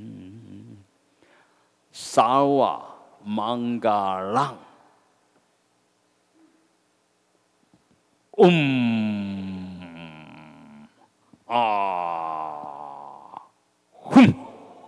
[1.93, 2.83] 萨瓦
[3.23, 4.57] 芒嘎朗，
[8.41, 8.49] 嗡
[11.47, 12.50] 啊。